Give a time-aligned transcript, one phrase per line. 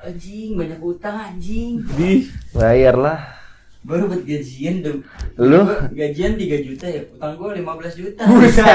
[0.00, 1.84] Anjing, banyak utang anjing.
[1.92, 3.20] Di bayar lah.
[3.80, 5.00] Baru buat gajian dong.
[5.36, 5.60] Lu?
[5.92, 7.04] Gajian 3 juta ya.
[7.10, 8.22] Utang gua 15 juta.
[8.40, 8.72] Bisa.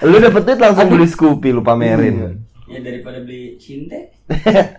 [0.00, 2.44] Lu dapet duit langsung beli Scoopy lu pamerin.
[2.66, 4.10] Ya daripada beli cinte.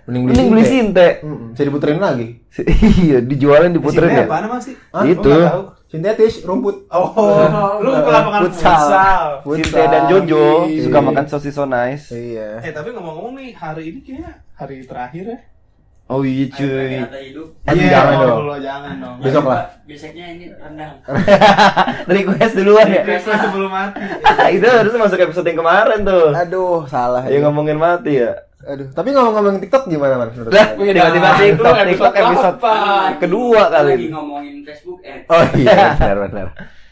[0.05, 1.07] Mending Mending beli Sinte.
[1.23, 1.55] Mm-mm.
[1.55, 2.41] Bisa diputerin lagi.
[2.99, 4.25] Iya, dijualin diputerin ya.
[4.25, 4.75] apaan emang sih?
[4.91, 5.01] Hah?
[5.01, 5.33] Itu.
[5.87, 6.83] Sintetis, rumput.
[6.91, 7.09] Oh,
[7.81, 8.75] lu ke lapangan Futsal.
[9.39, 9.55] futsal.
[9.55, 10.83] Sinte dan Jojo Iya.
[10.83, 12.11] suka makan sosis so nice.
[12.11, 12.59] Iya.
[12.59, 15.39] Eh tapi ngomong-ngomong nih hari ini kayaknya hari terakhir ya.
[16.07, 17.03] Oh iya cuy.
[17.03, 17.47] kata hidup.
[17.67, 18.41] Aduh, Iya, jangan oh, dong.
[18.47, 19.15] lo jangan dong.
[19.19, 19.63] Besok lah.
[19.83, 20.95] Besoknya ini rendang.
[22.15, 23.03] Request duluan ya.
[23.03, 23.99] Request sebelum mati.
[24.55, 26.27] itu harusnya masuk episode yang kemarin tuh.
[26.31, 27.27] Aduh, salah.
[27.27, 27.43] Ya.
[27.43, 28.31] ngomongin mati ya.
[28.63, 30.31] Aduh, tapi ngomong-ngomong TikTok gimana, Man?
[30.31, 30.95] menurut Lah, kalian?
[30.95, 32.57] tiba-tiba Nah, TikTok, itu TikTok episode
[33.19, 34.05] kedua Lagi kali.
[34.07, 35.23] ngomongin Facebook eh.
[35.27, 36.47] Oh iya, benar benar.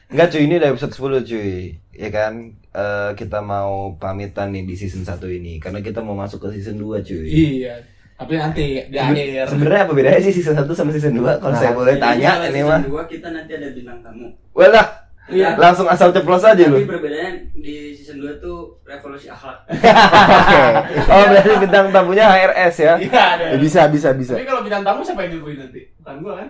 [0.06, 1.56] Enggak cuy, ini udah episode 10 cuy.
[1.92, 2.34] Ya kan?
[2.70, 6.76] Eh, kita mau pamitan nih di season 1 ini karena kita mau masuk ke season
[6.78, 7.28] 2 cuy.
[7.28, 7.95] Iya.
[8.16, 9.52] Tapi nanti di akhir.
[9.52, 11.36] Sebenarnya apa bedanya sih season 1 sama season 2?
[11.36, 12.80] Kalau Nah, saya boleh tanya ini season mah.
[12.82, 14.28] dua kita nanti ada bintang tamu.
[14.52, 14.88] Walah,
[15.26, 15.58] Iya.
[15.58, 16.78] langsung asal ceplos aja lu.
[16.78, 19.58] Tapi perbedaannya di season 2 tuh revolusi akhlak.
[19.68, 20.62] Oke.
[21.06, 22.94] Oh, berarti bintang tamunya HRS ya.
[22.98, 23.46] Iya ada.
[23.52, 24.34] Ya, bisa, bisa, bisa.
[24.34, 25.82] Tapi kalau bintang tamu siapa yang nyuguhin nanti?
[25.98, 26.50] Bukan gua kan?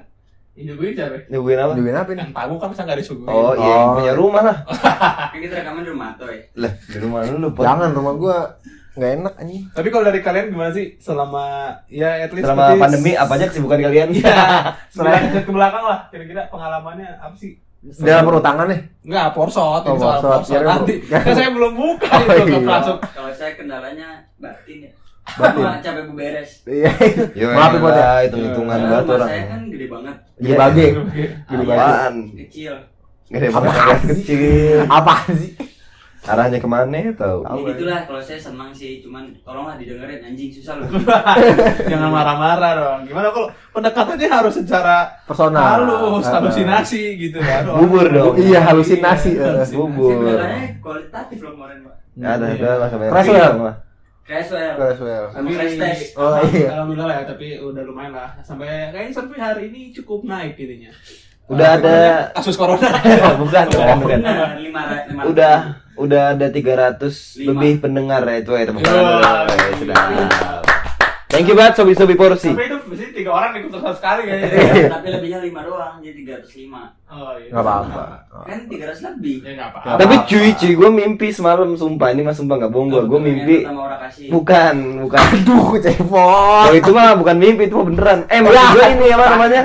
[0.55, 1.15] Nyuguhin siapa?
[1.27, 1.71] Nungguin apa?
[1.73, 2.21] Juga apa nih?
[2.21, 3.27] Yang tamu kan bisa nggak disuguhin.
[3.27, 3.93] Oh, iya, Oh.
[3.97, 4.57] punya rumah lah.
[5.33, 6.37] Kan kita rekaman di rumah toy.
[6.53, 7.63] Lah, di rumah lu lu Pot.
[7.63, 8.37] Jangan rumah gua
[8.95, 9.63] nggak enak anjing.
[9.69, 11.43] Tapi kalau dari kalian gimana sih selama
[11.85, 14.07] ya at least Selama pandemi apa aja kesibukan kalian?
[14.11, 14.35] Iya.
[14.95, 17.59] Selain ke belakang lah, kira-kira pengalamannya apa sih?
[17.85, 18.81] Dalam perutangan nih.
[19.05, 20.31] Enggak, porsot, Oh, ini soal porsot.
[20.41, 20.57] porsot.
[20.57, 22.65] Kira- Nanti, kan saya belum buka Oh, itu iya.
[22.65, 22.97] masuk.
[23.05, 24.07] Kalau saya kendalanya
[24.41, 24.91] batin ya.
[25.37, 25.63] Batin.
[25.81, 26.49] Capek beberes.
[26.65, 26.91] Iya.
[27.37, 28.09] Yo, Maaf ya, ya.
[28.25, 29.29] hitung-hitungan banget rumah orang.
[29.29, 30.15] saya kan gede banget.
[30.41, 30.87] Gede bage.
[31.45, 31.63] Gede.
[31.69, 32.13] Apaan?
[32.33, 32.73] Kecil.
[33.25, 34.23] Gede banget sih?
[34.25, 34.79] kecil.
[34.89, 35.51] Apaan sih?
[36.25, 37.45] Arahnya ke mana ya tau?
[37.45, 40.89] Ya gitulah kalau saya senang sih, cuman tolonglah didengerin anjing susah loh.
[41.91, 42.99] Jangan marah-marah dong.
[43.05, 45.85] Gimana kalau pendekatannya harus secara Personal.
[45.85, 47.69] halus, halusinasi gitu kan.
[47.79, 48.33] Bubur dong.
[48.41, 49.37] Iya, halusinasi.
[49.37, 49.73] Halusinasi.
[49.77, 50.17] Bubur.
[50.17, 51.95] Sebenarnya kualitatif loh kemarin, Pak.
[52.15, 52.57] Ada, Iya.
[52.57, 53.53] ada lah sampai Creswell.
[54.25, 54.73] Creswell.
[54.81, 55.25] Creswell.
[55.77, 56.17] Test.
[56.17, 56.67] Oh, iya.
[56.73, 58.33] Alhamdulillah ya, tapi udah lumayan lah.
[58.41, 60.89] Sampai kayaknya sampai hari ini cukup naik ininya.
[61.45, 61.97] Udah ada
[62.33, 62.89] kasus corona.
[63.41, 64.19] bukan, bukan, bukan.
[65.29, 67.47] Udah udah ada 300 Lima.
[67.49, 68.87] lebih pendengar ya itu ya tepuk Iya.
[68.87, 69.23] tangan dulu.
[69.55, 69.95] Ya, sudah.
[71.25, 72.47] Thank you banget sobi-sobi porsi.
[72.47, 74.47] Tapi itu mesti tiga orang ikut terus sekali kayaknya.
[74.55, 76.95] Iya, Tapi lebihnya lima doang, jadi 305.
[77.05, 77.49] Oh iya.
[77.51, 78.03] Nggak apa-apa.
[78.45, 79.35] Kan 300 lebih.
[79.37, 79.99] Ya nggak apa-apa.
[79.99, 83.03] Tapi cuy, cuy, gue mimpi semalam sumpah ini mah sumpah nggak bohong gue.
[83.05, 84.27] Gue mimpi Sama orang kasih.
[84.31, 85.19] bukan, bukan.
[85.19, 86.65] Aduh, cepot.
[86.65, 88.19] Oh itu mah bukan mimpi, itu mah beneran.
[88.25, 89.61] Eh maksud gue ini apa namanya?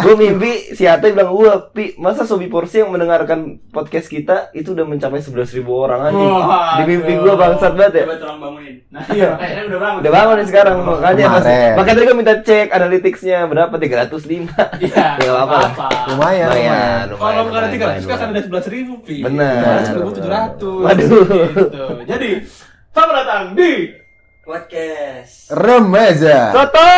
[0.00, 4.48] Eh, gue mimpi si Ate bilang gue, pi masa Sobi Porsi yang mendengarkan podcast kita
[4.56, 6.16] itu udah mencapai 11.000 ribu orang aja.
[6.16, 8.04] Wah, Di mimpi gue bangsat banget ya.
[8.08, 8.76] Coba tolong bangunin.
[8.88, 10.00] Nah iya, kayaknya udah bangun.
[10.00, 11.44] Udah bangun nih sekarang makanya mas,
[11.76, 15.04] makanya tadi gue minta cek analyticsnya berapa 305 Iya.
[15.20, 16.02] Ya, apa-apa lah.
[16.16, 17.04] Lumayan, lumayan.
[17.12, 19.20] Kalau bukan ada tiga ratus kan ada sebelas ribu pi.
[19.20, 19.84] Benar.
[19.84, 20.80] Sepuluh tujuh ratus.
[20.88, 21.08] Waduh.
[21.28, 21.84] Gitu.
[22.08, 22.30] Jadi
[22.90, 23.72] selamat datang di
[24.40, 25.52] Podcast.
[25.52, 26.50] Remaja.
[26.50, 26.88] Toto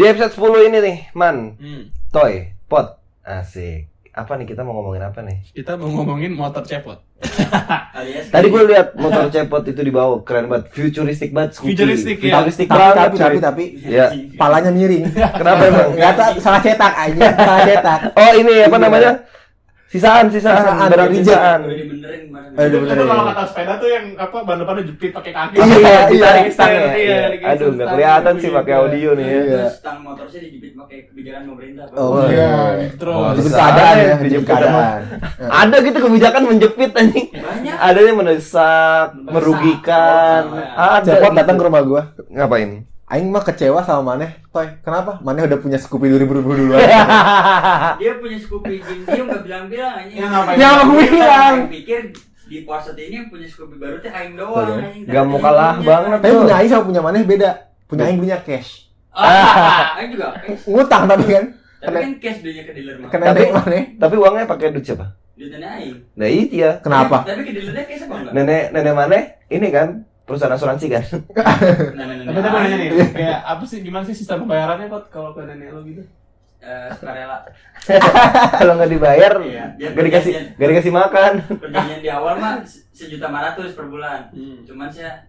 [0.00, 1.60] Di episode 10 ini nih, Man,
[2.08, 3.92] Toy, Pot, asik.
[4.10, 5.44] Apa nih kita mau ngomongin apa nih?
[5.52, 7.04] Kita mau ngomongin motor cepot.
[8.32, 11.76] Tadi gue lihat motor cepot itu di bawah, keren banget, futuristic banget, Scoopy.
[11.76, 12.40] Futuristic, ya.
[12.40, 12.96] futuristic Tapi, banget.
[12.96, 13.20] tapi, cuy.
[13.20, 14.06] tapi, tapi, Ya.
[14.40, 15.04] palanya miring.
[15.44, 15.88] Kenapa emang?
[15.92, 18.00] Nggak tahu, salah cetak aja, salah cetak.
[18.16, 19.10] Oh ini apa namanya?
[19.90, 21.60] Sisaan, sisaan, Sisaan, barang sisaan.
[21.66, 23.06] Eh, Itu bener, iya.
[23.10, 25.54] kalau kata sepeda tuh yang apa ban depannya jepit pakai kaki.
[25.58, 26.50] Iya, Iya, iya.
[26.50, 26.78] stang ya.
[26.78, 27.18] Iya, Iya.
[27.26, 28.80] dikasih Aduh, nggak stang kelihatan gitu, sih pakai iya.
[28.80, 29.34] audio nih ya.
[29.34, 29.42] Iya.
[29.50, 31.84] Terus tang motor saya dijepit pakai kebijakan pemerintah.
[31.98, 32.88] Oh, Iya, iya.
[32.94, 33.34] terus.
[33.50, 35.00] Keadaan ya, dijemput keadaan.
[35.66, 37.26] Ada gitu kebijakan menjepit anjing.
[37.34, 37.76] Banyak.
[37.82, 40.42] Ada yang mendesak, merugikan.
[40.78, 41.10] Ada.
[41.18, 42.02] Cepot datang ke rumah gua.
[42.30, 42.89] Ngapain?
[43.10, 44.38] Aing mah kecewa sama Maneh.
[44.48, 45.18] Toy, kenapa?
[45.18, 46.78] Maneh udah punya Scoopy 2000 duluan.
[48.00, 50.12] Dia punya Scoopy Jim Jim nggak bilang-bilang aja.
[50.12, 50.56] Ya, ngapain?
[50.56, 51.54] Ya, aku bilang.
[51.66, 52.00] Pikir
[52.46, 54.78] di puasa ini yang punya Scoopy baru teh aing doang.
[54.78, 55.10] Anjing.
[55.10, 56.18] Gak mau kalah banget.
[56.18, 57.50] Tapi punya Aing sama punya Maneh beda.
[57.84, 58.70] Punya Aing punya cash.
[59.10, 60.30] Ah, aing juga.
[60.36, 60.62] cash.
[60.64, 61.44] Ngutang tapi kan.
[61.82, 63.10] Tapi kan cash belinya ke dealer mah.
[63.10, 63.82] Tapi- Maneh.
[63.98, 65.06] Tapi uangnya pakai duit siapa?
[65.34, 65.98] Duitnya aing.
[66.14, 66.78] Nah itu ya.
[66.78, 67.26] Kenapa?
[67.26, 68.32] Tapi ke dealernya cash apa enggak?
[68.38, 69.18] Nenek nenek mana?
[69.46, 69.88] Ini kan
[70.30, 71.04] perusahaan asuransi kan.
[71.90, 72.42] Nah, nah, nah, Tapi nah.
[72.44, 75.82] tapi nanya nih, kayak apa sih gimana sih sistem pembayarannya kok kalau ke nenek lo
[75.82, 76.06] gitu?
[76.60, 77.40] Eh, sukarela.
[78.60, 79.64] Kalau nggak dibayar, Iya.
[79.80, 81.32] gak dikasih gak dikasih makan.
[81.56, 84.28] Perjanjian di awal mah se- sejuta lima ratus per bulan.
[84.30, 84.60] Hmm.
[84.62, 85.24] Cuman saya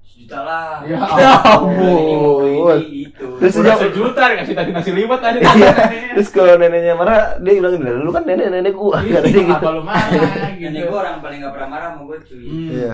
[0.00, 0.80] Sejuta lah.
[0.82, 0.96] Ya
[1.38, 2.80] ampun.
[2.80, 3.28] ini, gitu.
[3.38, 5.38] Terus Udah sejak- sejuta dikasih tadi nasi liwet tadi.
[5.38, 5.72] Iya.
[6.16, 9.52] Terus kalau neneknya marah, dia bilang gini, lu kan nenek-nenek gua, kata dia gitu.
[9.54, 10.80] Apa lu marah Nenek gitu.
[10.82, 12.40] gue orang paling gak pernah marah sama gue cuy.
[12.42, 12.68] Hmm.
[12.72, 12.92] Iya.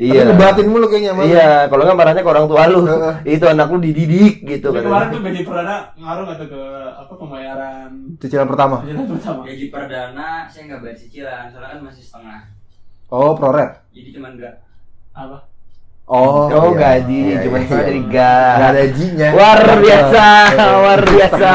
[0.00, 0.24] Iya.
[0.24, 1.28] Tapi ngebatin mulu kayaknya Mas.
[1.28, 2.80] Iya, kalau nggak marahnya ke orang tua lu.
[3.28, 4.80] Itu anak lu dididik gitu kan.
[4.80, 6.62] kemarin tuh gaji perdana ngaruh nggak tuh ke
[6.96, 8.76] apa pembayaran Cicilan pertama.
[8.88, 9.40] jalan pertama?
[9.44, 12.40] Gaji perdana saya nggak bayar cicilan, soalnya kan masih setengah.
[13.12, 13.84] Oh, proret.
[13.92, 14.54] Jadi cuman enggak.
[15.12, 15.49] Apa?
[16.10, 16.98] Oh, Oh, iya.
[16.98, 17.86] gaji, Iya, cuma iya, iya.
[17.86, 18.32] tiga.
[18.58, 19.28] Nggak ada G-nya.
[19.30, 20.64] Luar biasa, Iya.
[20.74, 21.52] luar biasa.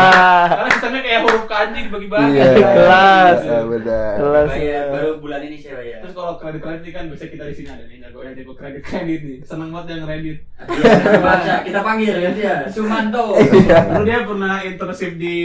[0.47, 2.31] Karena sistemnya kayak huruf kanji bagi-bagi.
[2.31, 2.47] Iya.
[2.55, 3.39] Kelas.
[3.43, 4.13] Iya, benar.
[4.15, 4.47] Kelas.
[4.55, 5.97] Bayar baru bulan ini saya bayar.
[5.99, 8.53] Terus kalau kredit kredit ini kan biasa kita di sini ada nih jago yang jago
[8.55, 9.37] kredit kredit nih.
[9.43, 10.37] Seneng banget yang kredit.
[10.55, 13.25] Iya, kita baca, kita panggil ya dia, Sumanto.
[13.35, 13.77] Iya.
[13.91, 15.37] Lalu dia pernah internship di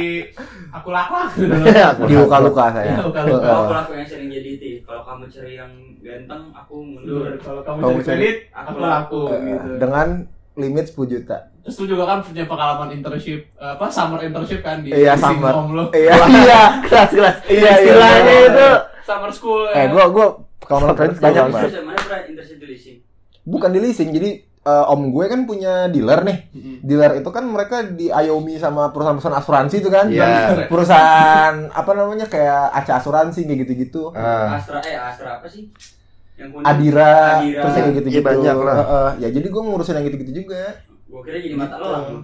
[0.70, 0.88] aku
[1.34, 1.50] gitu.
[2.06, 2.94] Di luka-luka saya.
[2.94, 3.42] Iya, luka-luka.
[3.42, 4.06] Kalau aku laku yang
[4.90, 5.70] kalau kamu cari yang
[6.00, 7.30] ganteng, aku mundur.
[7.38, 9.68] Kalau kamu Kamu cari- aku laku Eh, gitu.
[9.78, 10.08] Dengan
[10.56, 11.38] limit 10 juta.
[11.62, 15.54] Terus lu juga kan punya pengalaman internship apa summer internship kan di Iya, di summer.
[15.62, 15.84] Lu.
[15.94, 16.14] Iya.
[16.26, 17.36] Iya, kelas kelas.
[17.46, 18.48] Iya, iya, Istilahnya iya.
[18.48, 18.68] itu
[19.00, 19.62] Summer school.
[19.68, 19.86] Eh, ya.
[19.88, 20.26] gua gua
[20.60, 21.52] kalau kredit banyak Bang.
[21.52, 21.70] banget.
[21.70, 22.96] Terus mana pernah internship di leasing?
[23.40, 26.38] Bukan di leasing, jadi eh, om gue kan punya dealer nih.
[26.52, 26.76] Mm-mm.
[26.84, 30.06] Dealer itu kan mereka diayomi sama perusahaan-perusahaan asuransi itu kan.
[30.12, 30.68] Iya.
[30.68, 34.12] Perusahaan apa namanya kayak Aca Asuransi kayak gitu-gitu.
[34.12, 34.60] Ah.
[34.60, 35.72] Astra eh Astra apa sih?
[36.36, 36.66] Yang kuning.
[36.68, 37.60] Adira, Adira.
[37.64, 38.20] terus yang kayak gitu-gitu.
[38.20, 38.76] Iya, banyak lah.
[38.80, 39.08] Heeh.
[39.24, 40.62] ya jadi gue ngurusin yang gitu-gitu juga.
[41.10, 42.04] Gua kira jadi mata lelang.
[42.06, 42.20] lu.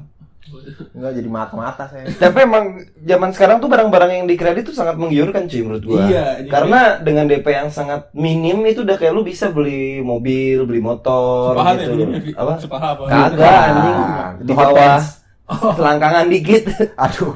[0.92, 2.06] Enggak jadi mata-mata saya.
[2.08, 2.64] Tapi emang
[2.98, 6.06] zaman sekarang tuh barang-barang yang di kredit tuh sangat menggiurkan cuy menurut gua.
[6.06, 10.62] Iya, jadi- Karena dengan DP yang sangat minim itu udah kayak lu bisa beli mobil,
[10.64, 11.94] beli motor Sepahan ya gitu.
[12.22, 12.30] Vi?
[12.32, 12.52] Apa?
[12.56, 13.02] Sepaha apa?
[13.06, 13.98] Kagak anjing.
[14.36, 15.06] Itu Di bawah pants.
[15.78, 16.62] selangkangan dikit.
[16.96, 17.34] Aduh.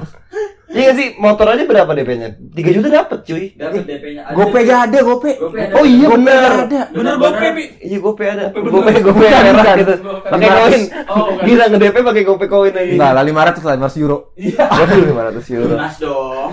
[0.71, 2.39] Iya sih, motor aja berapa DP-nya?
[2.55, 3.45] 3 juta dapet cuy.
[3.53, 4.35] Dapat DP-nya ada.
[4.35, 5.31] Gope gak ada, gope.
[5.35, 5.75] Ada.
[5.75, 6.51] Oh iya bener.
[6.63, 6.81] ada.
[6.89, 7.65] Bener gope, Pi.
[7.83, 8.45] Iya gope ada.
[8.49, 9.03] Gope Gope bener.
[9.03, 9.95] gope merah gitu.
[10.23, 10.83] Pakai koin.
[11.11, 11.27] Oh.
[11.43, 12.87] Gila nge-DP pakai gope koin aja.
[12.87, 14.19] Enggak lah 500 lah, 500 euro.
[14.39, 14.97] Waduh
[15.43, 15.75] 500 euro.
[15.75, 16.51] Lunas dong.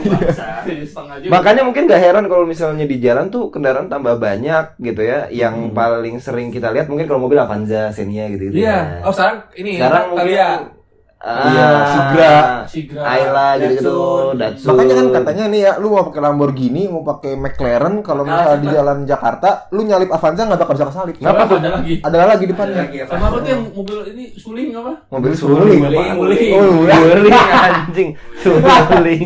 [1.33, 5.29] Makanya mungkin gak heran kalau misalnya di jalan tuh kendaraan tambah banyak gitu ya.
[5.29, 5.73] Yang Hmm.
[5.73, 8.61] paling sering kita lihat mungkin kalau mobil Avanza, Xenia gitu gitu.
[8.61, 9.01] Iya.
[9.01, 10.76] Oh, sekarang ini Sekarang mungkin.
[11.17, 12.33] Ah, Iya, Sigra.
[12.63, 13.01] Sigra.
[13.01, 13.97] Ayla gitu-gitu,
[14.33, 14.69] Datsun.
[14.69, 18.61] Makanya kan katanya nih ya, lu mau pakai Lamborghini, mau pakai McLaren, kalau misalnya Nah,
[18.61, 21.15] di jalan Jakarta, lu nyalip Avanza nggak bakal bisa kesalip.
[21.17, 21.49] Kenapa?
[21.49, 21.93] Ada lagi.
[21.99, 22.81] Ada lagi Ada depannya.
[22.83, 23.09] lagi apa?
[23.11, 24.91] Sama apa tuh yang mobil ini suling apa?
[25.09, 25.81] mobil suling.
[25.81, 26.51] Suling, suling.
[26.53, 28.09] Oh, suling anjing.
[28.37, 29.23] Suling.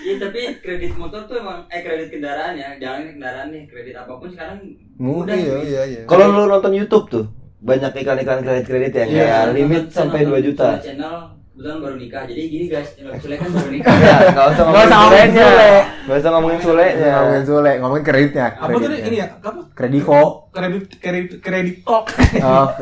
[0.00, 4.12] Iya tapi kredit motor tuh emang eh kredit kendaraan ya, jangan kendaraan nih, kredit apa
[4.12, 4.58] pun sekarang
[4.96, 5.64] Mudah iya cuy.
[5.66, 6.02] iya iya.
[6.04, 7.24] Kalau lu nonton YouTube tuh
[7.60, 10.68] banyak iklan-iklan kredit-kredit yang Iya, kayak limit sampai saya 2 nonton juta.
[10.80, 11.14] channel
[11.50, 12.22] kebetulan baru nikah.
[12.24, 13.94] Jadi gini guys, channel Sule kan baru nikah.
[13.94, 15.44] Ya, enggak usah ngomongin usah ngomongin sulenya.
[15.44, 15.70] Sule.
[16.00, 17.10] Enggak usah ngomongin sulenya.
[17.12, 18.46] ngomongin Sule, ngomongin kreditnya.
[18.54, 19.26] Apa tuh ini ya?
[19.36, 19.60] Apa?
[19.70, 20.20] Krediko.
[20.50, 22.04] Kredit kredit kredit talk.
[22.40, 22.66] Oh,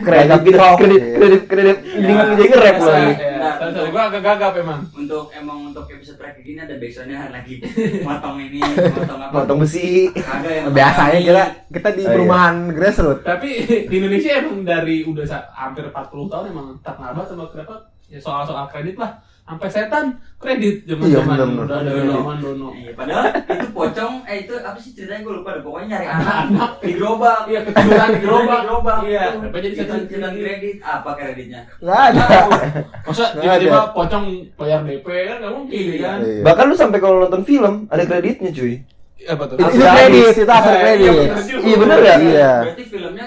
[0.00, 2.72] Kredit kredit kredit kredit kredit Ya.
[2.72, 3.12] jadi.
[3.36, 4.80] Nah, Sorry, sorry, gua agak gagap emang.
[4.90, 5.84] Untuk emang untuk
[6.30, 7.54] terakhir gini ada backsoundnya lagi
[8.06, 9.32] motong ini, motong apa?
[9.34, 10.06] Potong besi.
[10.14, 11.44] Ada yang biasanya kita
[11.74, 12.12] kita di Oh, iya.
[12.14, 13.22] perumahan grassroots.
[13.26, 13.50] Tapi
[13.90, 17.74] di Indonesia emang dari udah hampir 40 tahun emang tak nabat sama kenapa
[18.06, 19.18] ya soal-soal kredit lah.
[19.50, 20.04] Sampai setan
[20.38, 21.64] kredit zaman Iya, zaman bener-bener.
[21.66, 22.68] udah ada zaman dono.
[22.70, 25.62] Iya, padahal itu pocong, eh itu apa sih ceritanya gue lupa deh.
[25.66, 27.40] Pokoknya nyari anak di gerobak.
[27.44, 28.60] Iya, ketiduran di gerobak.
[28.62, 28.96] Gerobak.
[29.02, 29.38] Iya, Itu.
[29.42, 30.40] apa jadi setan setan kredit?
[30.40, 30.76] kredit?
[30.80, 31.60] Apa kreditnya?
[31.76, 32.24] Nggak ada.
[33.10, 33.90] Masa tiba-tiba ada.
[33.90, 34.24] pocong
[34.54, 35.98] bayar DP kan nggak mungkin Iya.
[36.00, 36.18] kan?
[36.22, 36.42] Iya.
[36.46, 38.74] Bahkan lu sampai kalau nonton film ada kreditnya cuy.
[39.20, 39.56] Apa tuh?
[39.58, 41.28] Itu kredit, itu after iya, kredit.
[41.60, 42.14] Iya, bener ya?
[42.16, 42.52] Iya.
[42.64, 43.26] Berarti filmnya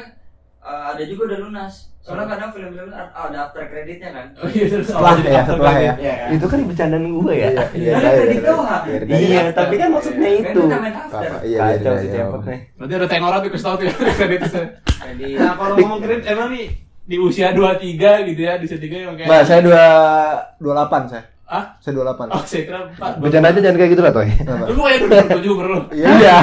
[0.64, 1.93] eh, ada juga udah lunas.
[2.04, 4.28] Soalnya kadang film-film ada ada after kreditnya kan.
[4.36, 5.94] Oh iya, terus Setelah ya, setelah ya.
[5.96, 6.30] Iya kan?
[6.36, 7.48] Itu kan bercandaan gue ya.
[7.48, 8.44] Iya, iya, Ada iya, kredit iya.
[8.52, 8.84] doang.
[8.84, 9.42] Iya, Iya, iya.
[9.56, 10.44] tapi kan maksudnya itu.
[10.44, 11.32] Kredit namanya after.
[11.48, 12.24] Iya, Kacau iya, sih iya.
[12.28, 12.60] cepet nih.
[12.76, 14.42] Berarti ada tenor tuh kasih tuh ya kredit.
[14.84, 15.36] Kredit.
[15.40, 16.68] Nah, kalau ngomong kredit emang nih
[17.04, 19.84] di usia 23 gitu ya, di usia 3 yang kayak Mbak, saya dua
[20.60, 21.24] dua delapan saya.
[21.48, 21.66] Ah?
[21.80, 22.28] Saya dua delapan.
[22.36, 23.24] Oh, saya kira 4.
[23.24, 24.28] Bercanda aja jangan kayak gitu lah toy.
[24.76, 25.00] Lu kayak
[25.40, 25.80] 27 bro.
[25.96, 26.36] Iya.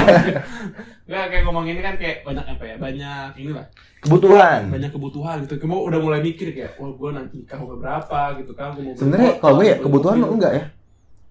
[1.10, 2.74] Enggak kayak ngomong ini kan kayak banyak apa ya?
[2.80, 3.66] Banyak ini lah.
[4.00, 4.60] Kebutuhan.
[4.72, 5.60] Banyak kebutuhan gitu.
[5.60, 8.72] Kamu udah mulai mikir kayak, wah gua nanti nikah umur berapa gitu kan.
[8.96, 10.64] Sebenarnya kalau gue ya kebutuhan mah enggak ya.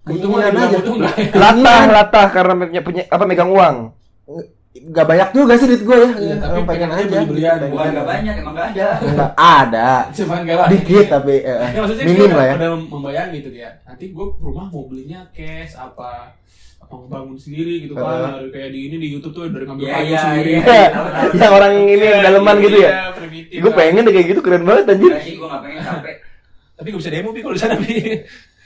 [0.06, 0.78] Kebutuhan aja.
[0.78, 1.26] enggak ya?
[1.34, 3.76] Latah, latah karena punya punya apa megang uang.
[4.70, 6.10] Enggak banyak juga sih duit gue ya.
[6.14, 7.04] Iya, tapi pengen pengen aja.
[7.10, 7.56] beli-belian.
[7.74, 8.88] Bukan nggak banyak, emang nggak ada.
[9.02, 9.88] Enggak ada.
[10.14, 10.68] Cuman gak lah.
[10.70, 12.54] Dikit tapi eh, Ya, maksudnya minim lah ya.
[12.54, 13.70] Udah membayang gitu ya.
[13.82, 16.38] Nanti gue rumah mau belinya cash apa
[16.90, 18.34] bangun sendiri gitu kan.
[18.36, 20.50] Dari kayak di ini di YouTube tuh dari ngambil Iya, kayu iya, sendiri.
[20.52, 20.86] iya.
[21.40, 22.90] Yang orang ini Iya, yang daleman gitu ya.
[22.90, 25.12] iya, primitif Gue pengen deh kayak gitu keren banget anjir.
[25.20, 26.14] Sih, gue pengen capek.
[26.74, 27.94] Tapi gak bisa demo Pi kalau di sana Pi.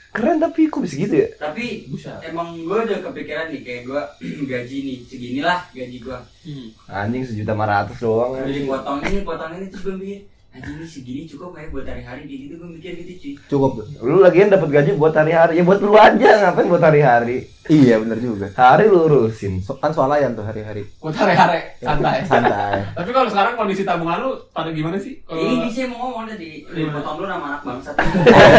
[0.09, 1.27] Keren tapi kok bisa gitu ya?
[1.35, 2.15] Tapi Buset.
[2.23, 4.01] emang gue udah kepikiran nih kayak gue
[4.49, 6.19] gaji nih seginilah gaji gue.
[6.47, 6.67] Hmm.
[6.87, 8.31] Anjing sejuta lima ratus doang.
[8.37, 8.65] Jadi anjing.
[8.65, 10.17] potong ini potong ini terus gue
[10.55, 13.33] ini segini cukup kayak buat hari-hari gitu gue mikir gitu cuy.
[13.51, 13.85] Cukup tuh.
[14.01, 15.59] Lu lagian dapat gaji buat hari-hari.
[15.59, 17.51] Ya buat lu aja, ngapain buat hari-hari?
[17.65, 18.47] Iya bener juga.
[18.55, 19.59] Hari lu urusin.
[19.59, 20.87] So, kan soalayan tuh hari-hari.
[21.03, 22.23] Buat hare-hare santai.
[22.31, 22.87] Santai.
[22.95, 25.19] Tapi kalau sekarang kondisi tabungan lu pada gimana sih?
[25.27, 27.91] Kalau Ini sih mau ngomong tadi, dipotong dulu nama anak bangsa.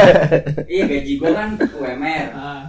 [0.77, 2.63] iya gaji gue kan UMR Ah.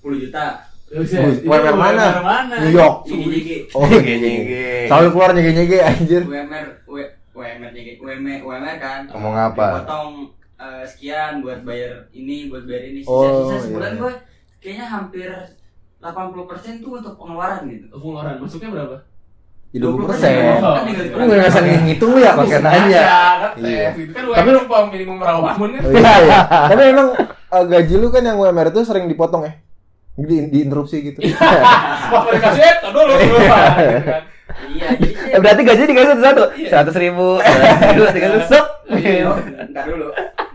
[0.00, 0.46] 10 juta.
[0.90, 2.02] Buset, Wih, itu UMR mana?
[2.18, 2.54] UMR mana?
[2.66, 2.96] New York.
[3.78, 4.90] Oh, Gege-gege.
[4.90, 6.22] Selalu keluar nyege-nyege anjir.
[6.26, 6.66] UMR
[7.40, 9.00] UMR jadi UMR UMR kan.
[9.08, 9.66] Ngomong apa?
[9.78, 10.10] Dipotong
[10.54, 13.00] eh, sekian buat bayar ini, buat bayar ini.
[13.02, 13.98] Oh, Sisa-sisa sebulan iya.
[13.98, 14.12] gue
[14.60, 15.28] kayaknya hampir
[15.98, 16.04] 80%
[16.78, 17.86] tuh untuk pengeluaran gitu.
[17.90, 18.96] Pengeluaran masuknya berapa?
[19.70, 20.32] Di 20 persen.
[20.58, 20.74] Oh.
[20.74, 21.30] Kan tinggal Lu dikurangin.
[21.30, 22.32] nggak usah ngitung lu ya.
[22.34, 23.00] Pakai nanya.
[23.00, 23.88] kan, Iya.
[23.94, 25.82] gitu kan Tapi lu- upah minimum rawa bangun kan?
[25.82, 26.38] Oh, iya, iya.
[26.66, 29.52] Tapi emang eh, gaji lu kan yang UMR itu sering dipotong ya?
[30.16, 31.22] Di, diinterupsi gitu.
[32.12, 33.14] Wah, mereka sih, tar dulu
[34.66, 36.44] Iya, jadi Eh, berarti gaji dikasih satu-satu.
[36.66, 37.28] Seratus ribu.
[37.38, 38.48] Seratus tiga ratus.
[38.48, 38.66] Sup.
[38.90, 39.36] Oh,
[39.66, 40.08] Ntar dulu.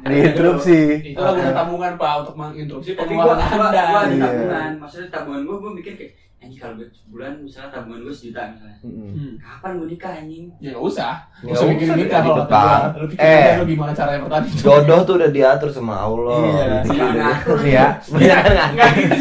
[0.06, 0.80] Diinterupsi.
[1.08, 3.84] Itu lah guna tabungan, Pak, untuk menginterupsi Tapi gua, pengeluaran gua, Anda.
[3.84, 4.22] gua ada Iya.
[4.22, 4.72] tabungan.
[4.78, 6.12] Maksudnya tabungan gua, gua mikir kayak
[6.46, 8.78] anjing kalau gue sebulan misalnya tabungan gua sejuta misalnya.
[8.86, 9.34] Hmm.
[9.42, 10.46] Kapan gua nikah anjing?
[10.62, 11.14] Ya nggak usah.
[11.18, 12.80] Nggak Nggak usah mikirin usah, nikah kalau depan.
[12.96, 13.54] Lu pikir Eh.
[13.58, 14.48] lu gimana caranya bertani.
[14.62, 16.38] Jodoh tuh udah diatur sama Allah.
[16.38, 16.66] Iya.
[16.86, 16.90] Gitu.
[16.94, 17.58] Sama ngatur.
[17.66, 17.86] Iya.
[18.14, 18.70] Bener kan?
[18.72, 19.16] Enggak gitu.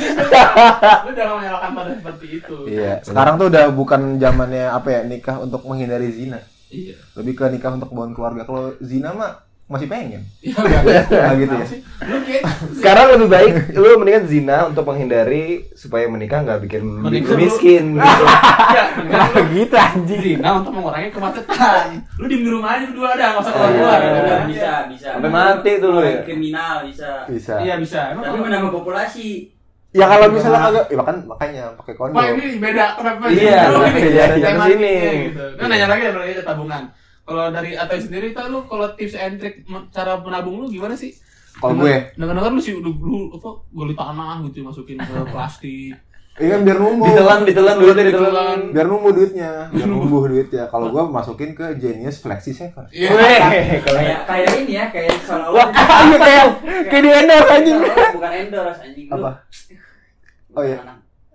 [1.04, 2.56] Lu jangan menyalahkan pada seperti itu.
[2.68, 2.92] Iya.
[3.00, 6.40] Sekarang tuh udah bukan zamannya apa ya nikah untuk menghindari zina.
[6.68, 6.96] Iya.
[7.16, 8.42] Lebih ke nikah untuk bangun keluarga.
[8.44, 10.22] Kalau zina mah masih pengen.
[10.44, 10.82] Iya, enggak.
[11.08, 11.66] Nah, gitu ya.
[12.74, 17.38] Sekarang lebih baik lu mendingan zina untuk menghindari supaya menikah nggak bikin lu Mending lu-
[17.38, 18.24] miskin gitu.
[18.76, 18.84] Ya,
[19.32, 20.20] lu gitu anjing.
[20.20, 22.04] zina untuk mengurangi kemacetan.
[22.14, 23.98] Lu diem di rumah aja berdua ada, nggak usah keluar-keluar.
[23.98, 24.40] Iya, ya udah.
[24.44, 25.08] bisa, bisa.
[25.16, 26.20] Sampai mati tuh lu ya.
[26.22, 27.10] Kriminal bisa.
[27.24, 27.54] Bisa.
[27.58, 28.00] Iya bisa.
[28.12, 29.28] Emang Tapi menambah populasi.
[29.94, 32.18] Ya kalau misalnya kagak, ya makan makanya pakai kondom.
[32.18, 33.24] Wah ini beda kenapa?
[33.30, 33.58] Iya,
[34.34, 34.94] tema sini?
[35.30, 35.44] Gitu.
[35.54, 36.82] Kan nanya lagi dari ada tabungan.
[37.24, 41.16] Kalau dari Atoy sendiri tuh lu kalau tips and trick cara menabung lu gimana sih?
[41.54, 45.94] Kalau gue, Dengar-dengar lu sih lu, lu apa gali tanah gitu masukin ke plastik.
[46.34, 47.06] iya kan biar numbuh.
[47.06, 48.58] Ditelan, ditelan dulu deh, ditelan.
[48.74, 50.66] Biar numbuh duitnya, biar numbuh duitnya.
[50.66, 52.90] Kalau gue masukin ke Genius Flexi Saver.
[52.90, 53.14] Iya.
[53.80, 55.68] Kalau Kayak kayak ini ya, kayak Wah, seolah-olah
[56.04, 56.46] iya kayak
[56.90, 57.78] kayak di endorse anjing.
[58.18, 59.14] Bukan endorse anjing lu.
[59.14, 59.30] Apa?
[60.52, 60.78] Oh, iya.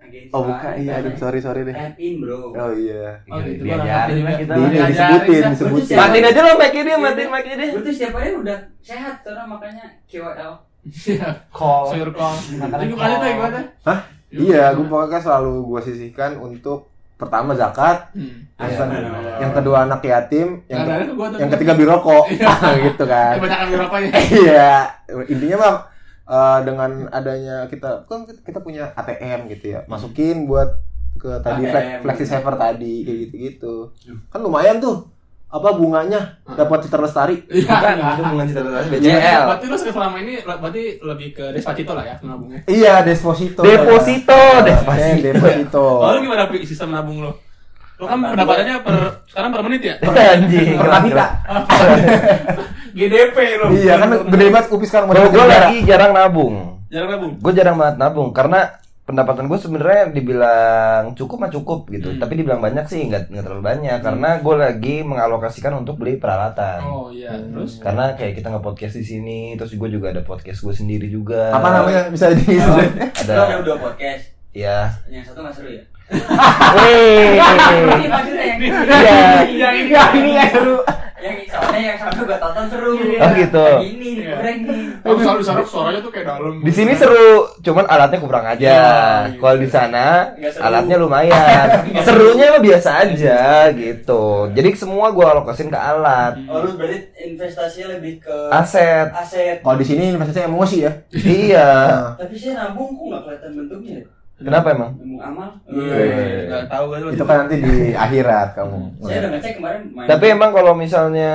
[0.10, 1.76] Agensi Oh bukan, iya, aduh sorry sorry deh.
[1.96, 2.50] In bro.
[2.50, 3.22] Oh iya.
[3.26, 3.64] Oh, gitu.
[3.64, 4.54] Diajarin kita.
[4.54, 5.96] Di disebutin, disebutin.
[5.96, 7.68] Matiin aja lo mic dia, matiin mic dia.
[7.72, 10.54] Tuh setiap hari udah sehat karena makanya KOL.
[10.82, 11.28] Iya.
[11.50, 11.84] Call.
[11.88, 13.20] Sayur Jadi gimana kol.
[13.20, 13.60] tuh gimana?
[13.84, 14.00] Hah?
[14.30, 16.86] Iya, gue pokoknya selalu gue sisihkan untuk
[17.16, 18.48] pertama zakat, Hmm.
[18.56, 22.32] yang, Iya, yang kedua anak yatim, yang, ke- yang ketiga beli rokok,
[22.86, 23.36] gitu kan.
[23.36, 24.10] Kebanyakan birokanya.
[24.16, 24.72] Iya,
[25.28, 25.74] intinya mah
[26.30, 30.78] eh, dengan adanya kita kan kita punya ATM gitu ya, masukin buat
[31.16, 31.72] ke tadi ATM.
[31.72, 33.76] flex- flexi saver tadi kayak gitu-gitu.
[34.30, 35.10] Kan lumayan tuh
[35.50, 37.42] apa bunganya dapat citra lestari.
[37.50, 37.66] Iya.
[37.68, 38.90] Bukan, itu bukan cita-cita Iya.
[38.94, 39.42] BCL.
[39.50, 42.60] Berarti lu selama ini berarti lebih ke Despacito lah ya menabungnya.
[42.64, 43.66] Iya, deposito.
[43.66, 45.26] Deposito, Eh, deposito.
[45.26, 45.86] deposito.
[45.98, 47.34] Oh, lu gimana sistem nabung lo?
[47.98, 48.32] Lo kan Apa?
[48.32, 48.96] pendapatannya per
[49.26, 49.96] sekarang per menit ya?
[50.00, 50.78] Anjing.
[50.78, 51.26] Per kapita.
[53.00, 53.72] GDP lo.
[53.72, 56.56] Iya, kan gede banget kupis sekarang Kalau gue lagi jarang nabung.
[56.88, 57.32] Jarang nabung.
[57.38, 62.10] Gue jarang banget nabung karena pendapatan gue sebenarnya dibilang cukup mah cukup gitu.
[62.10, 62.20] Hmm.
[62.20, 66.80] Tapi dibilang banyak sih nggak nggak terlalu banyak karena gue lagi mengalokasikan untuk beli peralatan.
[66.84, 70.76] Oh iya, terus Karena kayak kita nge-podcast di sini, terus gue juga ada podcast gue
[70.76, 71.50] sendiri juga.
[71.50, 72.02] Apa namanya?
[72.08, 74.30] Bisa di Lu Ada ada dua podcast.
[74.52, 74.94] ya.
[75.08, 75.84] Yang satu nggak seru ya?
[76.76, 77.38] Wih.
[78.60, 79.18] Ini yang Iya.
[79.50, 80.78] yang ini Ya, nggak seru.
[81.80, 82.92] Yang soalnya yang satu gue tonton seru.
[82.94, 83.66] Oh, gitu.
[83.80, 84.36] Ini Iya.
[84.36, 84.84] goreng nih.
[85.02, 86.54] Oh, selalu sana suaranya tuh kayak dalam.
[86.60, 87.30] Di sini seru,
[87.62, 88.60] cuman alatnya kurang aja.
[88.60, 88.92] Ya,
[89.26, 89.40] gitu.
[89.40, 90.06] Kalau di sana
[90.58, 91.68] alatnya lumayan.
[92.06, 93.40] Serunya mah biasa aja
[93.72, 94.24] gitu.
[94.52, 99.08] Jadi semua gua alokasin ke alat, Oh lu berarti investasinya lebih ke aset.
[99.10, 99.58] aset.
[99.60, 100.92] Kalau di sini investasinya emosi ya.
[101.14, 101.70] iya.
[102.16, 104.00] Tapi saya nabung kok nggak kelihatan bentuknya.
[104.40, 104.92] Kenapa emang?
[105.20, 105.50] Amal.
[105.68, 107.76] Iya, enggak tahu kan itu kan nanti di
[108.08, 108.78] akhirat kamu.
[109.04, 109.82] Saya udah ngecek kemarin.
[109.92, 110.08] main.
[110.08, 111.34] Tapi emang kalau misalnya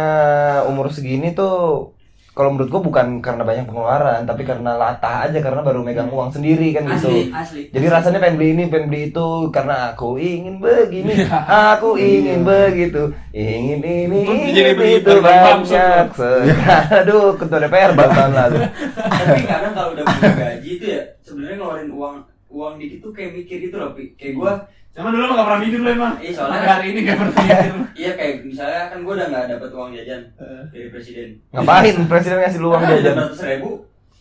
[0.64, 1.92] umur segini tuh
[2.34, 6.34] kalau menurut gua bukan karena banyak pengeluaran, tapi karena latah aja karena baru megang uang
[6.34, 7.30] sendiri kan asli gitu.
[7.30, 7.62] asli.
[7.70, 11.14] Jadi rasanya pengen beli ini, pengen beli itu karena aku ingin begini,
[11.46, 16.10] aku ingin begitu, ingin ini, ingin itu banyak.
[17.06, 18.58] Aduh, ketua DPR tahun lalu.
[18.98, 23.34] Tapi kadang kalau udah punya gaji itu ya sebenarnya ngeluarin uang uang dikit tuh kayak
[23.34, 23.90] mikir gitu loh.
[24.14, 24.52] Kayak gua
[24.88, 26.14] Sama dulu mah gak pernah mikir lu emang.
[26.16, 27.72] Iya, soalnya- Sampai hari ini gak pernah mikir.
[27.94, 30.22] iya kayak misalnya kan gua udah nggak dapet uang jajan
[30.70, 31.28] dari presiden.
[31.50, 33.14] Ngapain presiden ngasih lu uang ada jajan?
[33.20, 33.70] ratus ribu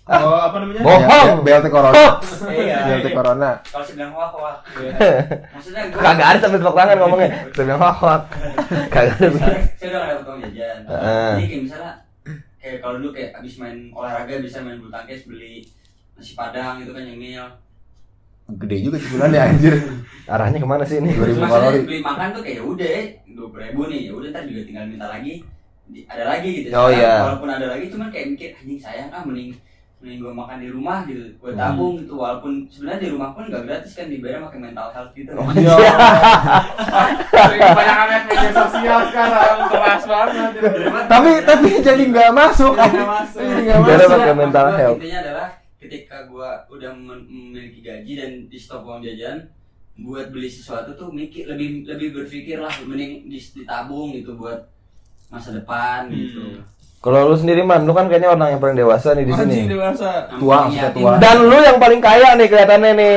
[0.04, 0.84] Oh, apa namanya?
[0.84, 1.48] Bohong.
[1.48, 1.96] BLT Corona.
[2.52, 2.78] Iya.
[2.84, 3.52] BLT Corona.
[3.64, 4.60] Kalau sedang wah wah.
[4.76, 4.92] Iya.
[5.48, 7.30] Maksudnya gua Kagak ada sampai tepuk tangan ngomongnya.
[7.48, 7.96] Saya bilang wah.
[8.92, 9.28] Kagak ada.
[9.30, 10.78] Misalnya, saya udah gak dapet uang jajan.
[10.84, 11.92] Jadi kayak misalnya
[12.60, 15.64] kayak kalau dulu kayak abis main olahraga bisa main bulu tangkis beli
[16.14, 17.46] nasi padang gitu kan nyemil.
[18.46, 19.76] Gede juga sih bulannya anjir.
[20.26, 21.12] Arahnya ke mana sih ini?
[21.12, 21.80] 2000 Maksudnya kalori.
[21.82, 22.96] beli makan tuh kayak ya udah
[23.30, 25.34] dua ribu nih ya udah ntar juga tinggal minta lagi
[25.86, 26.68] Di- ada lagi gitu.
[26.72, 27.14] Oh, Sekarang iya.
[27.26, 29.52] Walaupun ada lagi cuman kayak mikir anjing sayang ah mending
[30.00, 33.64] mending gue makan di rumah gitu gue tabung gitu walaupun sebenarnya di rumah pun gak
[33.64, 35.76] gratis kan dibayar pakai mental health gitu Iya.
[37.64, 40.52] Kebanyakan lihat media sosial sekarang keras banget.
[41.06, 42.74] Tapi tapi jadi nggak masuk.
[42.74, 43.40] Jadi nggak masuk.
[43.42, 44.10] Jadi nggak masuk.
[44.10, 44.98] pakai mental Gua health.
[45.00, 45.48] intinya adalah
[45.84, 49.44] ketika gua udah mem- memiliki gaji dan di stop uang jajan
[49.96, 54.58] buat beli sesuatu tuh mikir lebih lebih berpikir lah mending di- ditabung gitu buat
[55.28, 56.64] masa depan gitu
[56.98, 59.68] Kalau lu sendiri man, lu kan kayaknya orang yang paling dewasa nih di sini.
[59.68, 60.24] dewasa.
[60.40, 61.04] Tua, yatim.
[61.04, 61.20] tua.
[61.20, 63.16] Dan lu yang paling kaya nih kelihatannya nih,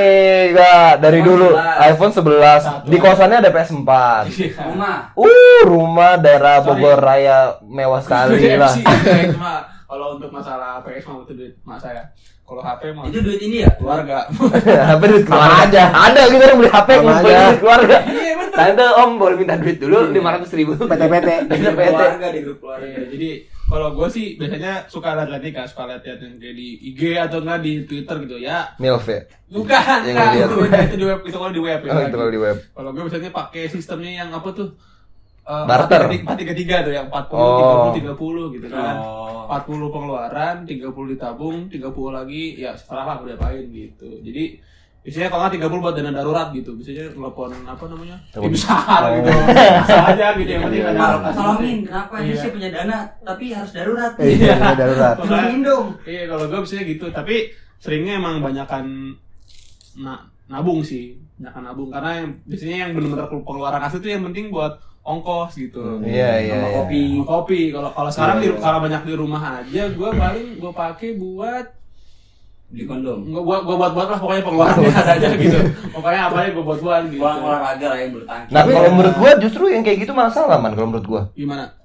[0.51, 1.87] gak dari iPhone dulu 11.
[1.87, 2.67] iPhone 11.
[2.67, 2.91] Satu.
[2.91, 3.91] Di kosannya ada PS4.
[4.27, 4.51] Iya.
[4.67, 6.83] rumah Uh, rumah daerah Sorry.
[6.83, 8.75] Bogor Raya mewah sekali lah.
[8.75, 9.53] Iya, cuma
[9.87, 12.03] kalau untuk masalah PS mah itu duit mak saya.
[12.47, 14.31] Kalau HP mah itu duit ini ya keluarga.
[14.95, 15.83] HP duit keluarga aja.
[15.91, 17.97] Ada gitu orang beli HP ngumpulin duit keluarga.
[18.07, 18.57] Iya betul.
[18.57, 20.73] Tante om boleh minta duit dulu 500 ribu.
[20.79, 21.29] PT-PT.
[21.51, 21.91] di grup PT.
[21.91, 23.31] keluarga di grup keluarga Iya, jadi
[23.67, 27.01] kalau gue sih biasanya suka lihat lihat kan, suka lihat lihat yang kayak di IG
[27.19, 28.59] atau enggak di Twitter gitu ya.
[28.79, 29.27] Milf ya.
[29.51, 30.47] Bukan, Yang enggak, lihat.
[30.47, 31.91] itu, itu di web, itu kalau di web ya.
[31.91, 32.57] Oh, itu kalau di web.
[32.63, 34.71] Kalau gue biasanya pakai sistemnya yang apa tuh?
[35.47, 36.03] Eh, Barter.
[36.11, 37.95] 433 tuh yang 40 Oh.
[37.95, 38.19] 30
[38.51, 38.95] 30 gitu kan.
[38.99, 44.11] oh 40 pengeluaran, 30 ditabung, 30 lagi ya setelah lah udah apain gitu.
[44.21, 44.59] Jadi
[45.01, 46.75] biasanya kalau nggak 30 buat dana darurat gitu.
[46.75, 48.17] Biasanya telepon apa namanya?
[48.29, 49.11] Tim SAR Oh.
[49.15, 49.31] gitu.
[49.87, 51.37] Bisa aja gitu yang penting ada alokasi.
[51.39, 52.37] tolongin kenapa ini Iya.
[52.37, 55.15] saya punya dana tapi harus darurat Iya, darurat.
[55.23, 57.07] tolongin dong Iya kalau gue biasanya gitu.
[57.09, 57.37] Tapi
[57.79, 59.15] seringnya emang banyakan
[59.97, 60.13] na
[60.47, 61.15] nabung sih.
[61.39, 64.75] Banyakan nabung karena yang biasanya yang benar-benar pengeluaran asli itu yang penting buat
[65.07, 66.03] ongkos gitu.
[66.03, 66.53] Iya, iya.
[66.53, 66.77] sama iya.
[66.77, 68.59] kopi Sama kopi kalau kalau sekarang di Iya.
[68.59, 71.67] kalau banyak di rumah aja gue paling gue pakai buat
[72.67, 75.59] beli kondom Nggak, gua, gua buat buat lah pokoknya pengeluarannya ada aja gitu
[75.89, 78.91] pokoknya apa aja gua buat buat gitu Olah- olahraga lah yang bulu tangkis Nah, kalau
[78.91, 81.23] menurut gua justru yang kayak gitu malah salah man kalau menurut gua.
[81.33, 81.76] gimana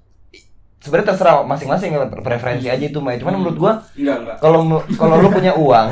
[0.81, 1.93] Sebenarnya terserah masing-masing
[2.25, 3.13] preferensi aja itu mah.
[3.13, 4.59] Cuman menurut gua enggak enggak kalau
[4.97, 5.87] kalau lu punya uang,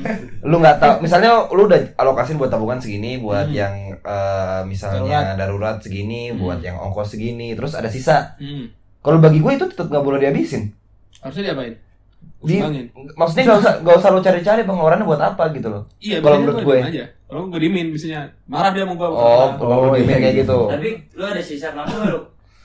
[0.50, 3.56] lu nggak tahu misalnya lu udah alokasin buat tabungan segini buat Hmm.
[3.56, 6.44] yang eh, misalnya darurat segini Hmm.
[6.44, 8.68] buat yang ongkos segini terus ada sisa hmm.
[9.00, 10.68] kalau bagi gue itu tetap nggak boleh dihabisin
[11.24, 11.72] harusnya diapain
[12.44, 12.60] di
[13.16, 16.60] maksudnya nggak usah nggak usah lu cari-cari pengeluarannya buat apa gitu loh iya Kalau menurut
[16.60, 16.76] gue.
[16.76, 19.16] aja kalau gue dimin biasanya marah dia mau gua oh
[19.56, 20.68] oh, oh, iya, kayak gitu.
[20.68, 22.20] tapi lu ada sisa kenapa lu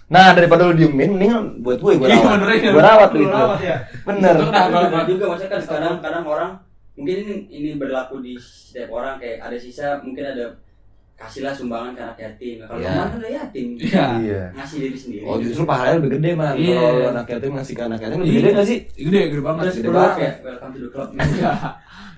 [0.10, 2.72] nah daripada lu diemin mending buat gue gue Iya, rawat bener ya.
[2.72, 3.76] gue rawat Lu gitu rawat, ya.
[4.04, 6.52] bener Itu udah Tapi gua- benar juga maksudnya kan kadang kadang orang
[6.94, 10.46] mungkin ini ini berlaku di setiap orang kayak ada sisa mungkin ada
[11.16, 12.90] kasihlah sumbangan ke anak yatim kalau Iya.
[12.90, 14.06] kemarin kan ada yatim Iya.
[14.18, 14.44] Iya.
[14.54, 16.76] ngasih diri sendiri oh justru pahalanya lebih gede man Iya.
[16.76, 18.40] kalau anak yatim ngasih ke anak yatim lebih Iya.
[18.40, 20.16] gede nggak sih gede gede banget terus gede banget.
[20.18, 21.52] kayak welcome to the club Iya.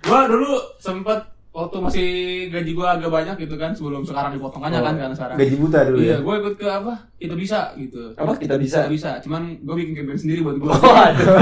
[0.01, 1.19] gua dulu sempet
[1.51, 2.08] waktu masih
[2.47, 4.84] gaji gua agak banyak gitu kan sebelum sekarang dipotong aja Oh.
[4.84, 6.17] kan karena sekarang Gaji buta dulu iya ya.
[6.17, 8.17] gue ikut ke apa kita bisa gitu.
[8.17, 8.34] Apa?
[8.34, 8.84] Kita bisa?
[8.84, 9.10] Kita bisa.
[9.21, 11.38] Cuman gue bikin campaign sendiri buat gue Waduh.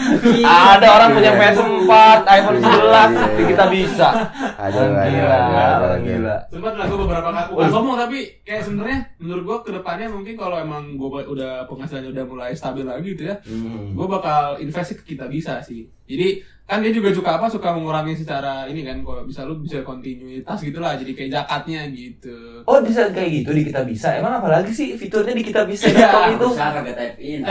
[0.72, 1.92] ada orang punya PS4,
[2.24, 4.08] iPhone 11, tapi kita bisa.
[4.56, 6.36] Ada, gila, ada, orang gila.
[6.48, 7.48] sempat lah gue beberapa kali.
[7.52, 12.10] Bukan ngomong tapi kayak sebenarnya menurut gue ke depannya mungkin kalau emang gue udah penghasilannya
[12.10, 13.92] udah mulai stabil lagi gitu ya Hmm.
[13.92, 15.84] gue bakal invest ke kita bisa sih.
[16.06, 17.50] Jadi kan dia juga suka apa?
[17.50, 22.62] Suka mengurangi secara ini kan kalau bisa lu bisa kontinuitas gitulah jadi kayak zakatnya gitu.
[22.62, 24.14] Oh bisa kayak gitu di kita bisa.
[24.14, 26.46] Emang apa lagi sih fiturnya di kita bisa Iya, itu?
[26.46, 27.42] usaha kagak type in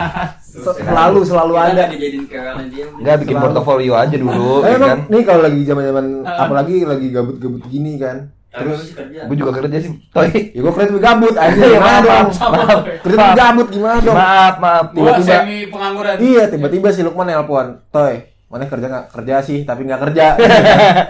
[0.40, 1.82] Selalu selalu ada.
[1.86, 3.44] dijadiin kewelan dia Enggak bikin Selalu.
[3.46, 4.98] portofolio aja dulu, ya emang kan?
[5.06, 6.36] nih kalau lagi zaman-zaman Ah.
[6.42, 8.32] apalagi lagi gabut-gabut gini kan.
[8.50, 8.92] terus
[9.28, 9.92] Gue juga kerja sih.
[10.08, 10.28] Toy.
[10.50, 12.28] ya gue kerja gabut aja Iya, gimana maaf, dong?
[12.30, 12.80] sama maaf.
[13.00, 14.12] Kerja gabut gimana dong?
[14.14, 14.84] Maaf, maaf.
[14.90, 18.14] Tiba-tiba- semi pengangguran Iya, tiba-tiba si Lukman nelpon, "Toy,
[18.46, 19.06] mana kerja nggak?
[19.10, 20.26] Kerja sih, tapi nggak kerja."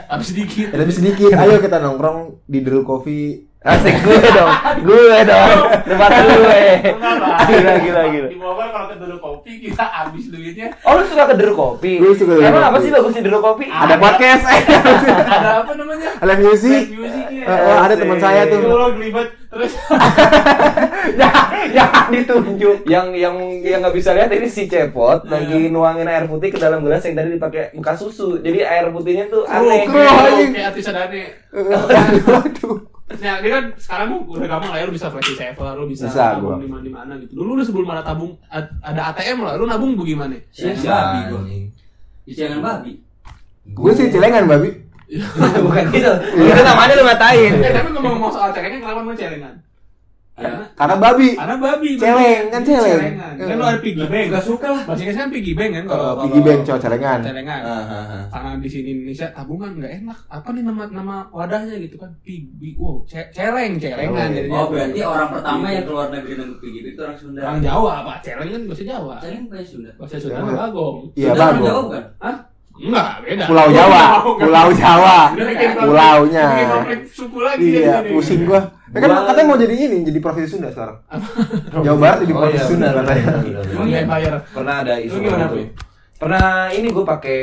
[0.07, 1.31] tapi sedikit ya, tapi sedikit.
[1.35, 3.51] Ayo kita nongkrong di Drew Coffee.
[3.63, 4.51] Asik gue dong.
[4.83, 5.59] Gue dong.
[5.87, 6.63] Tempat gue.
[6.99, 7.47] Lah.
[7.47, 8.29] Gila, gila, gila.
[8.29, 10.75] Di mobil kalau ke dulu kopi kita habis duitnya.
[10.83, 12.03] Oh lu suka ke Deru Kopi?
[12.03, 13.71] Gue suka Emang apa sih bagus di Deru Kopi?
[13.71, 14.43] Ada podcast.
[14.51, 14.63] eh.
[15.31, 16.11] Ada apa namanya?
[16.19, 16.83] Ada music.
[16.91, 18.59] Eh, oh, ada teman saya tuh.
[18.59, 19.77] Itu lo gelibet terus
[21.21, 21.29] ya,
[21.71, 22.79] jangan ditunjuk.
[22.89, 26.83] Yang yang yang nggak bisa lihat ini si Cepot lagi nuangin air putih ke dalam
[26.83, 28.43] gelas yang tadi dipakai bekas susu.
[28.43, 29.87] Jadi air putihnya tuh aneh.
[29.87, 30.51] kru, kayak anjing.
[30.51, 31.23] kayak artis adane.
[33.19, 36.39] Nah, dia kan sekarang udah gampang lah ya lu bisa flexi saver, lu bisa, Bisa,
[36.39, 36.57] tabung gua.
[36.57, 37.33] di mana di mana gitu.
[37.37, 40.39] Dulu lu sebelum ada tabung ad- ada ATM lah, lu nabung bagaimana?
[40.49, 41.41] Bisa, babi gua
[42.23, 42.93] di celengan babi
[43.63, 44.71] Gue sih celengan babi.
[45.67, 46.13] Bukan gitu.
[46.35, 47.53] Itu namanya lu ngatain.
[47.59, 49.55] Eh, tapi ngomong soal celengan, kenapa mau celengan?
[50.33, 51.29] Karena Karena babi.
[51.37, 51.91] karena babi.
[51.95, 52.99] Celeng, kan celeng.
[52.99, 53.33] Celengan.
[53.37, 54.27] Kan lu ada piggy bank.
[54.33, 57.19] Gak suka lah Bahasa Inggris kan piggy bank kan kalau Oh, Piggy bank cowok celengan.
[57.21, 57.61] celengan.
[58.27, 60.19] Karena di sini Indonesia tabungan nggak enak.
[60.27, 62.11] Apa nih nama nama wadahnya gitu kan?
[62.19, 62.75] Piggy.
[62.75, 64.09] Wow, ce- celeng, celengan.
[64.27, 64.33] Celeng.
[64.35, 64.57] jadinya.
[64.57, 68.13] oh berarti orang pertama yang keluar negeri nunggu pergi itu orang Sunda orang Jawa apa?
[68.21, 69.15] Celeng kan bahasa Jawa.
[69.19, 70.57] celeng bukan Sunda Bahasa Sunda Celeng.
[70.57, 70.97] bagong.
[71.13, 71.61] Iya, bagus.
[71.63, 72.03] Jawa bukan
[72.73, 73.45] Enggak, beda.
[73.47, 75.19] Pulau Jawa, Pulau Jawa.
[75.77, 76.47] Pulaunya.
[77.05, 78.61] suku lagi Iya, pusing gua.
[78.93, 81.01] Ya kan katanya mau jadi ini, jadi provinsi Sunda sekarang.
[81.85, 83.25] Jawa Barat jadi Oh, provinsi iya, Sunda katanya.
[84.53, 85.37] Pernah ada isu gitu.
[86.21, 87.41] Pernah ini gue pakai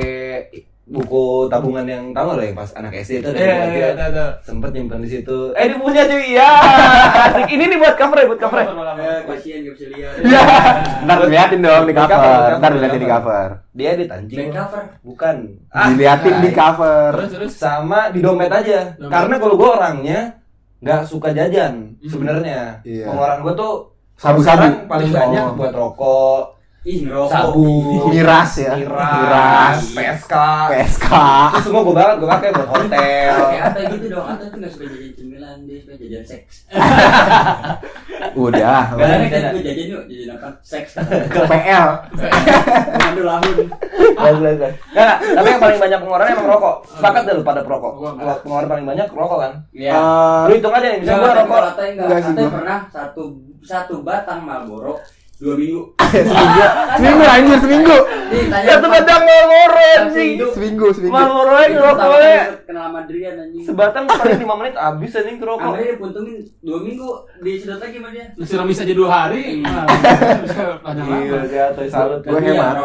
[0.90, 4.04] buku tabungan yang tahu lo yang pas anak SD itu ada Iya, iya, kira- ada,
[4.10, 4.26] ada.
[4.42, 5.54] sempet nyimpan di situ.
[5.54, 6.50] Eh dia punya cuy, ya.
[7.24, 7.46] Asik.
[7.54, 8.58] Ini nih buat cover ya, buat cover.
[8.58, 8.66] ya.
[8.66, 10.42] Eh, kasihan gak bisa lihat Iya.
[11.06, 13.48] Ntar diliatin dong di Di cover, di Ntar diliatin di di cover.
[13.72, 14.38] Dia edit anjing.
[14.42, 15.36] back cover Bukan.
[15.70, 16.58] Diliatin di tai.
[16.58, 17.10] cover.
[17.14, 17.52] Terus terus.
[17.54, 18.80] sama di dompet aja.
[18.96, 19.14] Dompet.
[19.14, 20.20] Karena kalau gue orangnya
[20.80, 22.82] nggak suka jajan sebenarnya.
[22.82, 23.06] Iya.
[23.06, 23.74] Pengeluaran gue tuh
[24.16, 24.68] Sabu-sabu.
[24.84, 25.16] paling Oh.
[25.16, 26.44] banyak buat rokok,
[26.88, 27.68] ih ngerokok sabu,
[28.08, 28.72] Miras ya.
[28.80, 29.78] miras, Miras.
[29.92, 30.34] PSK.
[30.72, 31.12] PSK.
[31.52, 33.34] Itu semua gue banget gue pakai buat hotel.
[33.36, 36.54] kayak Ata gitu dong Ata tuh gak suka jajan cemilan dia suka jajan seks
[38.32, 38.82] Udah.
[38.96, 40.90] Karena kan gue jajan yuk jajan apa seks
[41.28, 41.88] Ke PL.
[42.96, 43.56] Mandu lahun.
[44.96, 46.76] Nggak, tapi yang paling banyak pengeluaran emang rokok.
[46.96, 47.92] Sepakat deh lu pada perokok.
[48.16, 48.38] Nggak.
[48.48, 49.54] Pengeluaran paling banyak rokok kan.
[49.76, 50.00] Iya
[50.48, 51.60] Lu hitung aja nih, misalnya gua rokok
[52.00, 52.48] gua.
[52.56, 53.24] pernah satu
[53.60, 55.04] satu batang Marlboro
[55.40, 56.64] dua minggu seminggu.
[57.00, 57.98] Seminggu anjir seminggu.
[58.50, 60.36] Satu batang Marlboro anjing.
[60.52, 61.16] Seminggu, seminggu.
[61.16, 62.42] Marlboro pertama rokoknya.
[62.68, 65.72] kenal sama Adrian anjing Sebatang paling 5 menit habis anjing rokok.
[65.72, 69.42] Akhirnya dia puntungin dua minggu disedot lagi sama dia Disiram aja dua hari.
[69.64, 69.88] Hmm.
[70.44, 71.48] Bisa panjang lama.
[71.48, 72.20] jatuh salut.
[72.28, 72.76] Iya, hemat.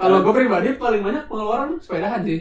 [0.00, 2.40] Kalau gue pribadi paling banyak pengeluaran sepedahan sih.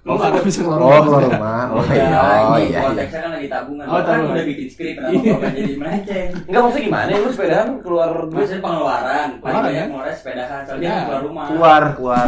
[0.00, 1.02] Lu nggak ada bisa keluar Oh, rumah.
[1.02, 1.64] keluar rumah.
[1.68, 2.18] Oh Ya, iya.
[2.18, 2.68] Oh ini iya.
[2.68, 2.80] iya.
[2.82, 3.84] konteksnya kan lagi tabungan.
[3.84, 4.32] Oh, kan tabungan.
[4.32, 5.34] udah bikin skrip kenapa Iya.
[5.34, 6.28] kok jadi melenceng.
[6.44, 8.10] Enggak maksudnya gimana ya lu sepedahan keluar?
[8.24, 9.84] Maksudnya pengeluaran, paling banyak ya?
[9.84, 10.98] pengeluaran sepedahan soalnya Ya.
[11.02, 11.44] keluar rumah.
[11.46, 12.24] Keluar, keluar.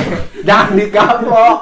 [0.48, 1.58] Jangan dikaplok.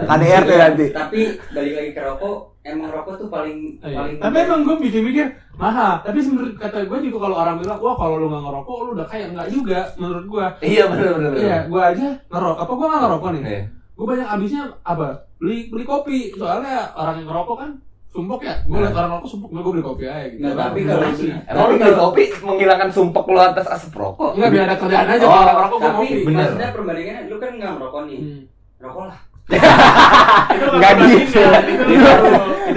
[0.00, 0.86] KDRT nanti.
[0.90, 3.96] Tapi balik lagi ke rokok, emang rokok tuh paling Iya.
[3.98, 5.94] paling Tapi emang gue mikir-mikir mahal.
[6.00, 9.06] Tapi menurut kata gue juga kalau orang bilang, wah kalau lu nggak ngerokok lu udah
[9.06, 9.80] kaya nggak juga.
[9.96, 11.30] Menurut gue, Iya benar benar.
[11.30, 11.40] benar.
[11.40, 12.58] iya gue aja ngerokok.
[12.58, 13.42] Apa gue nggak ngerokok nih?
[13.42, 13.62] Iya.
[13.98, 15.26] Gue banyak habisnya apa?
[15.42, 16.30] Beli beli kopi.
[16.38, 17.70] Soalnya orang yang ngerokok kan
[18.08, 18.54] sumpuk ya.
[18.62, 20.38] Gue liat orang ngerokok sumpuk, gue beli kopi aja gitu.
[20.38, 24.38] Nggak, tapi kalau sih Emang lu beli kopi menghilangkan sumpek lu atas asap rokok?
[24.38, 26.16] Enggak biar ada kerjaan aja Oh, kalau orang ngerokok gue tapi kopi.
[26.22, 26.38] bener.
[26.38, 28.18] maksudnya perbandingannya lu kan nggak merokok nih.
[28.22, 28.42] Hmm.
[28.78, 29.18] Rokok lah.
[30.78, 31.40] Nggak bukan gitu.
[31.88, 32.12] Itu.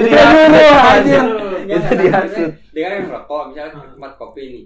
[0.01, 0.23] Dia
[1.69, 2.51] Itu dihasut.
[2.71, 4.63] Dia kan yang merokok, misalnya ke tempat kopi nih.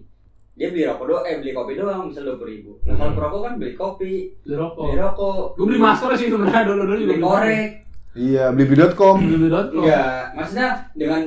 [0.55, 2.71] Dia beli rokok doang, eh beli kopi doang, misalnya dua puluh ribu.
[2.87, 3.17] Nah, kalau Hmm.
[3.19, 4.87] perokok kan beli kopi, Beli rokok.
[4.87, 7.69] beli rokok, Gue beli masker sih sebenarnya dulu dulu juga beli korek.
[8.15, 8.45] Iya.
[8.55, 9.15] Beli beli dot com.
[9.19, 11.21] Enggak, maksudnya dengan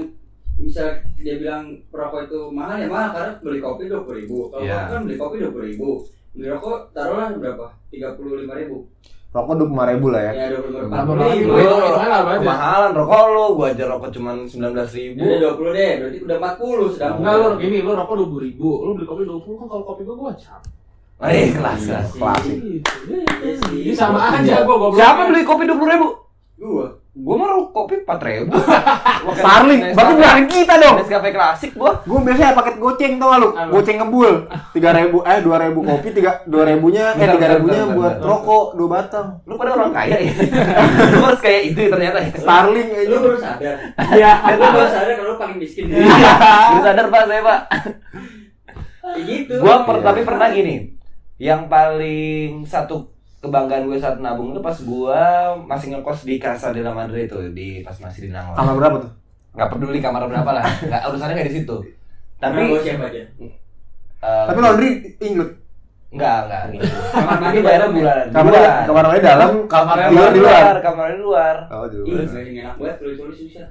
[0.57, 0.89] misal
[1.21, 4.39] dia bilang perokok itu mahal ya mahal karena beli kopi dua puluh ribu.
[4.49, 4.75] Kalau Iya.
[4.75, 5.89] rokok kan beli kopi dua puluh ribu,
[6.33, 7.67] beli rokok taruhlah berapa?
[7.93, 8.77] Tiga puluh lima ribu.
[9.29, 10.33] Rokok 25 ribu lah ya.
[10.33, 11.53] Ya dua puluh ribu.
[11.53, 12.41] kan apa aja?
[12.41, 15.21] Kemahalan rokok lu, gua aja rokok cuman 19 ribu.
[15.21, 17.15] Udah dua puluh deh, berarti udah empat puluh sedang.
[17.21, 19.85] Enggak lu gini, lu rokok dua puluh ribu, lu beli kopi dua puluh kan kalau
[19.85, 20.63] kopi gua gua cap.
[21.29, 22.09] Eh, kelas kelas.
[22.17, 22.59] Klasik.
[23.69, 24.97] Ini sama aja gua goblok.
[24.97, 26.09] Siapa beli kopi 20 ribu?
[26.59, 26.87] Gua.
[27.19, 28.55] Gua mah kopi 4 ribu.
[29.39, 30.97] Starling, berarti bukan kita dong.
[30.97, 31.99] Nescafe klasik gua.
[32.01, 33.49] Gue biasanya paket goceng tau gak lu?
[33.69, 34.33] Goceng ngebul.
[34.71, 37.97] 3 ribu, eh 2 ribu kopi, 3, 2 ribunya, eh Bentar, 3 bentar, ribunya bentar,
[37.97, 38.29] buat bentar.
[38.29, 39.29] rokok, 2 batang.
[39.43, 40.33] Lu pada orang kaya ya.
[41.13, 42.19] Lu harus kayak itu ya ternyata.
[42.21, 42.31] ya.
[42.39, 43.17] Starling Lu aja.
[43.19, 43.77] baru sadar.
[44.15, 44.33] Iya.
[44.49, 45.85] Lu baru sadar kalau lu paling miskin.
[46.71, 47.61] Lu sadar Pak saya, Pak.
[49.01, 49.55] Kayak gitu.
[49.59, 50.05] Gua per, Iya.
[50.07, 50.75] tapi pernah gini.
[51.37, 55.23] Yang paling satu kebanggaan gue saat nabung itu pas gua
[55.55, 58.59] masih ngekos di Casa de la Madre itu di pas masih di Nangor.
[58.59, 59.13] Kamar berapa tuh?
[59.55, 60.65] Nggak peduli kamar berapa lah.
[60.91, 61.77] Nggak urusannya nggak di situ.
[62.39, 63.23] Tapi Tapi gua siapa aja?
[64.19, 64.91] eh, Tapi laundry
[65.23, 65.53] include.
[66.09, 66.87] Enggak, enggak gitu.
[67.13, 67.97] Kamar mandi bayarnya dalam ya?
[68.01, 68.25] bulan.
[68.33, 68.81] Kamar Luar.
[68.89, 70.75] kamar mandi dalam, Kamarnya di luar di luar.
[70.81, 71.57] kamarnya di luar.
[71.69, 72.25] Oh, di luar.
[72.25, 73.67] gak enak banget tulis-tulis susah.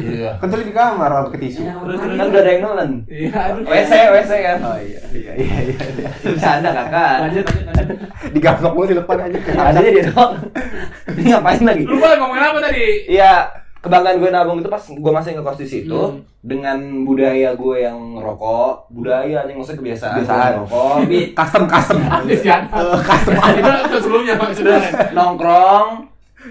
[0.00, 0.30] Iya.
[0.40, 1.60] Kan tadi di kamar orang pakai tisu.
[1.68, 2.16] Banget.
[2.16, 2.90] Kan udah ada yang nelen.
[3.04, 3.40] Iya.
[3.60, 4.58] WC, WC kan.
[4.64, 5.78] Oh iya, iya, iya, iya.
[6.00, 6.10] iya.
[6.24, 7.14] Bercanda kakak.
[7.28, 7.96] Lanjut, lanjut.
[8.32, 9.38] Digaplok mulu di depan aja.
[9.52, 10.32] Ada aja dia dong.
[11.12, 11.84] Ini ngapain lagi?
[11.84, 12.84] Lu boleh ngomongin apa tadi?
[13.04, 13.32] Iya,
[13.82, 16.22] kebanggaan gue nabung itu pas gue masih ngekos di situ Hmm.
[16.38, 20.52] dengan budaya gue yang ngerokok, budaya yang maksudnya kebiasaan, gue Kebiasaan.
[20.56, 20.94] ngerokok,
[21.38, 21.98] Custom custom.
[22.40, 22.56] Ya.
[23.08, 23.32] Custom.
[23.52, 24.80] Itu itu sebelumnya Pak sudah.
[25.12, 25.86] nongkrong,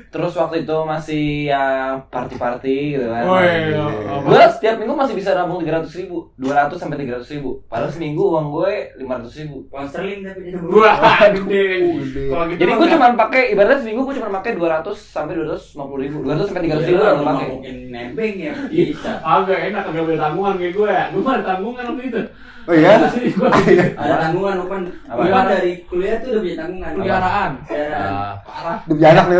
[0.08, 1.64] Terus waktu itu masih ya
[2.08, 3.24] party-party gitu kan.
[3.24, 3.76] Woi,
[4.22, 8.48] Gue setiap minggu masih bisa nabung 300 ribu 200 sampai 300 ribu Padahal seminggu uang
[8.52, 11.00] gue 500 ribu Uang sterling tapi dia Wah,
[11.30, 11.66] gede.
[12.06, 16.48] Gitu Jadi gue cuma pakai ibaratnya seminggu gue cuma pakai 200 sampai 250 ribu 200
[16.48, 19.12] sampai 300 ribu Iya, gue pakai mungkin nembeng ya bisa.
[19.22, 21.04] agak enak agak punya tanggungan kayak gue ya.
[21.10, 22.22] Gue mah tanggungan waktu itu.
[22.70, 23.10] Oh iya?
[23.10, 23.50] Sini gue
[23.98, 24.56] Ada tanggungan.
[24.62, 24.76] Apa?
[25.18, 26.92] Lukman dari kuliah tuh udah punya tanggungan.
[26.94, 27.52] peliharaan.
[27.66, 28.12] Peliharaan.
[28.14, 28.34] Ah.
[28.46, 28.78] Parah.
[28.86, 29.38] Dia punya anak nih,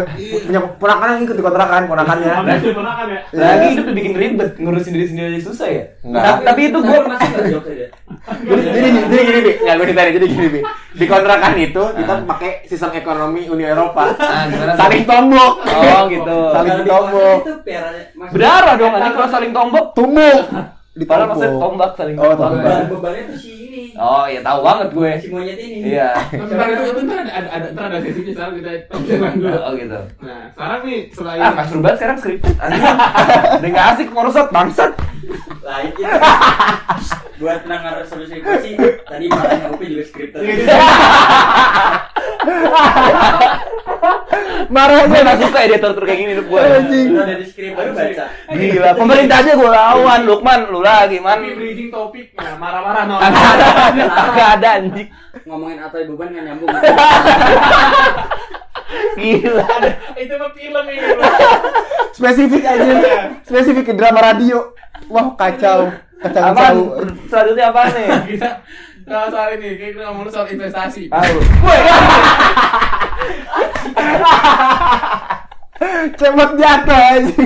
[0.50, 2.32] punya ponakan yang ikut di kontrakan, ponakannya.
[2.34, 3.20] Ada yang ponakan ya.
[3.32, 6.22] Lagi hidup udah bikin ribet ngurusin diri sendiri aja susah ya Enggak.
[6.22, 6.98] Tapi, tapi itu gue.
[8.22, 9.52] Jadi, jadi, jadi gini, Bi.
[9.62, 10.14] Nggak, gue ceritain.
[10.18, 10.60] Jadi gini, Bi.
[10.92, 14.12] Di kontrakan itu, kita pakai sistem ekonomi Uni Eropa.
[14.18, 14.46] Ah?
[14.76, 15.54] Saling tombok.
[15.62, 17.40] Oh gitu Saling tombok.
[17.46, 17.54] itu
[18.32, 19.86] Berdarah dong anjing kalau saling tombak
[20.92, 21.08] Tumbuk.
[21.08, 22.64] Padahal maksudnya tombak saling Oh, tombak tombak.
[22.68, 23.81] Beban bebannya tuh si ini.
[23.94, 25.78] Oh ya tahu banget gue Si monyet ini.
[25.92, 29.34] Iya Tapi ntar itu, itu ntar ada, ada, ada, ntar ada sesinya sekarang kita tontonan
[29.36, 29.60] dulu.
[29.60, 32.84] Oh gitu Nah, sekarang nih selain Ah, Mas Ruban sekarang skripted anjing.
[33.60, 34.92] Udah gak asik ngurusat bangsat.
[35.62, 36.02] Lah itu.
[37.42, 40.40] Buat pendengar solusi sih tadi makanya Upi juga skripter.
[44.72, 46.60] Marahnya gak suka editor tur kayak gini hidup gue.
[46.62, 47.08] Anjing.
[47.12, 48.26] Udah dari skrip baru baca.
[48.56, 51.42] Gila, pemerintah aja gue lawan, Lukman, lu lagi man.
[51.42, 53.16] tapi bridging topiknya marah-marah no.
[53.90, 55.08] Kagak ada, anjing.
[55.48, 56.70] Ngomongin atau beban nggak nyambung.
[58.92, 59.68] Gila.
[60.20, 61.08] itu mah film ini.
[62.12, 62.94] spesifik aja.
[63.44, 64.74] Spesifik ke drama radio.
[65.08, 65.92] Wah, kacau.
[66.22, 66.76] Kacau kacau.
[67.28, 68.08] Selanjutnya apa nih?
[68.36, 68.50] Kita
[69.08, 71.10] soal soal ini, kayak kita ngomong soal investasi.
[71.10, 71.40] Tahu.
[76.20, 77.44] Cepet jatuh aja.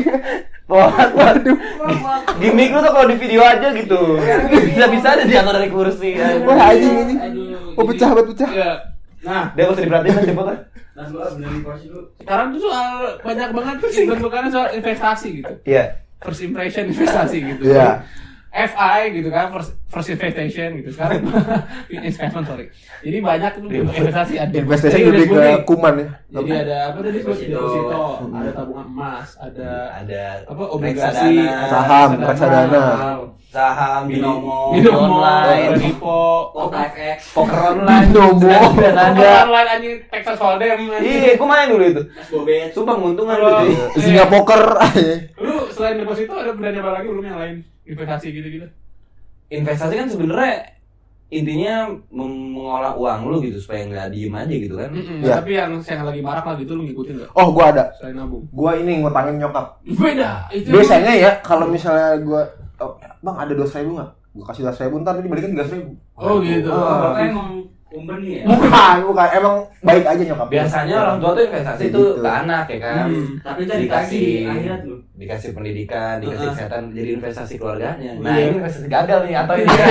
[0.65, 1.57] Waduh.
[2.41, 4.17] Gimik lu tuh kalau di video aja gitu.
[4.49, 6.17] Bisa-bisa aja jatuh dari kursi.
[6.17, 7.15] Wah, anjing ini.
[7.77, 8.49] Oh, pecah, buat pecah.
[8.49, 8.71] Iya.
[9.25, 10.57] Nah, Dia harus diperhatiin cepet kan?
[10.95, 11.05] Nah,
[12.23, 15.53] sekarang tuh soal banyak banget tuh bentukannya soal investasi gitu.
[15.67, 16.01] Iya.
[16.23, 17.61] First impression investasi gitu.
[17.69, 18.05] Iya.
[18.55, 21.27] FI gitu kan first, first investation gitu sekarang
[21.91, 22.65] investment sorry.
[23.03, 24.33] Jadi banyak tuh investasi.
[24.39, 24.55] ada.
[24.55, 26.07] Investasi lebih ke kuman ya.
[26.31, 27.51] jadi ada apa tadi Deposito.
[27.51, 28.03] deposito.
[28.31, 32.83] Ada tabungan emas ada Ada apa obligasi reksadana, Saham, reksadana.
[33.55, 36.19] Saham, Binomo, binomo, binomo online, repo
[36.51, 37.19] Kota FX.
[37.31, 38.51] poker online, Binomo.
[38.75, 42.01] dan ada online anjing Texas Hold'em Iya, gua main dulu itu.
[42.29, 42.69] Bobet.
[42.69, 43.63] Sumpah menguntungkan Halo.
[43.63, 43.83] gitu.
[43.97, 44.61] Isinya poker.
[45.39, 48.67] lu selain deposito ada berani apa lagi belum yang lain investasi gitu-gitu
[49.47, 50.73] Investasi kan sebenarnya
[51.27, 54.89] intinya mengolah uang lu gitu supaya nggak diem aja gitu kan.
[54.89, 55.33] Mm-mm, Iya.
[55.35, 57.83] tapi yang yang lagi marak lah gitu lu ngikutin nggak Oh, gua ada.
[57.93, 59.79] selain nabung Gua ini ngutangin nyokap.
[59.85, 62.45] beda itu Biasanya ya kalau misalnya gua
[62.79, 64.11] oh, Bang ada dua ribu nggak?
[64.35, 65.91] Gua kasih dua ribu ntar dibalikin tiga ribu.
[66.15, 66.69] Oh, gitu.
[66.71, 67.64] Oh, emang
[67.97, 68.43] ya?
[68.45, 69.27] Bukan, bukan.
[69.31, 70.47] Emang baik aja nyokap.
[70.49, 72.19] Biasanya orang tua tuh investasi itu gitu.
[72.19, 73.05] ke anak ya kan.
[73.07, 73.27] Hmm.
[73.39, 74.19] Tapi tadi Dikasih.
[74.19, 74.81] dikasih akhirat.
[75.15, 78.19] Dikasih pendidikan, dikasih kesehatan, jadi investasi keluarganya.
[78.19, 78.45] Nah, Iya.
[78.45, 79.87] ini investasi gagal nih atau ini kan?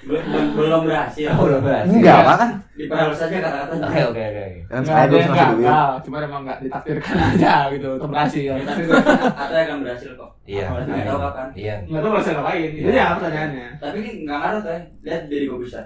[0.00, 1.26] Belum belum- belum berhasil.
[1.28, 1.90] Oh, belum berhasil.
[1.90, 2.50] Enggak, apa kan?
[2.78, 3.86] Diperhalus saja kata-katanya.
[3.90, 4.44] Oke, oke, oke.
[4.62, 8.52] Kan Nggak saya gagal, cuma emang nggak ditakdirkan aja gitu untuk berhasil.
[8.54, 8.82] Tapi
[9.42, 10.30] Atau akan berhasil kok.
[10.46, 10.64] Iya.
[10.70, 11.46] Awalnya nggak tahu kapan.
[11.52, 11.74] Iya.
[11.82, 12.70] nggak tahu berhasil ngapain.
[12.70, 13.02] Itu Iya.
[13.02, 13.68] ya pertanyaannya.
[13.82, 14.80] Tapi ini nggak ngaruh tuh.
[15.02, 15.84] Lihat dari gue besar.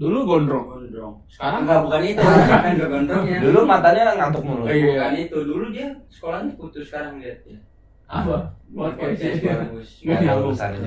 [0.00, 0.64] Dulu gondrong.
[0.66, 1.14] Gondrong.
[1.28, 2.20] Sekarang Enggak bukan itu.
[2.50, 3.38] Kan enggak gondrongnya.
[3.44, 4.64] Dulu matanya ngantuk mulu.
[4.64, 4.96] Iya.
[4.96, 5.38] Bukan itu.
[5.44, 7.58] Dulu dia sekolahnya putus sekarang lihat ya.
[8.08, 8.36] apa?
[8.72, 9.88] Buat Podcast bagus.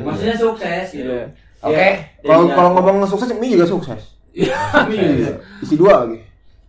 [0.02, 1.14] Maksudnya sukses gitu.
[1.14, 1.24] Iya.
[1.62, 1.88] Oke.
[1.94, 4.02] Dia- Kalau kalau ngomong sukses, mie juga sukses.
[4.34, 4.58] Iya.
[4.90, 5.32] Iya.
[5.62, 6.20] Isi dua lagi.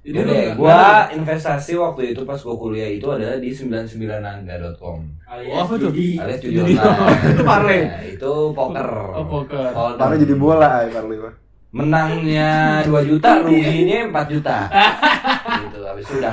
[0.05, 5.01] Jadi Iya, gua investasi waktu itu pas gua kuliah itu adalah di 99anga.com.
[5.25, 5.89] alias Oh, apa tuh?
[5.89, 6.21] judi.
[6.21, 7.21] Alias judi online.
[7.33, 7.81] Itu parlay?
[7.89, 8.89] Nah, itu poker.
[9.17, 9.65] Oh, poker.
[9.73, 11.35] Kalau Karena jadi bola ay Parli mah.
[11.75, 14.59] Menangnya 2 juta, ruginya 4 juta.
[15.65, 16.33] gitu, habis itu udah.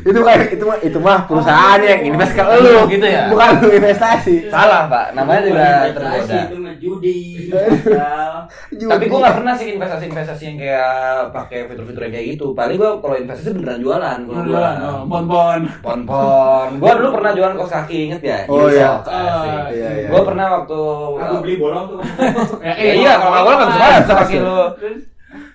[0.00, 3.28] Itu kan itu mah itu mah perusahaan yang invest ke lu Gitu ya?
[3.28, 4.48] Bukan lu investasi.
[4.48, 5.12] Salah, Pak.
[5.12, 6.38] Namanya juga Investasi, tergoda.
[6.40, 7.18] Itu mah judi.
[7.50, 8.32] modal.
[8.90, 10.90] Tapi gua nggak pernah sih investasi-investasi yang kayak
[11.30, 12.46] pakai fitur-fitur yang kayak gitu.
[12.56, 14.18] Paling gua kalau investasi beneran jualan.
[14.24, 15.60] Kalau Jualan, oh, bon-bon.
[15.84, 16.68] Pon-pon.
[16.80, 18.38] Gua dulu pernah jualan kaos kaki, inget ya?
[18.48, 18.98] Oh, iya.
[19.04, 20.08] Ah, iya, iya.
[20.08, 20.80] Gua pernah waktu
[21.20, 22.00] Aku beli bolong tuh.
[22.64, 24.58] Ya, Ya, iya, kalau nggak boleh nggak bisa sama kaki lu.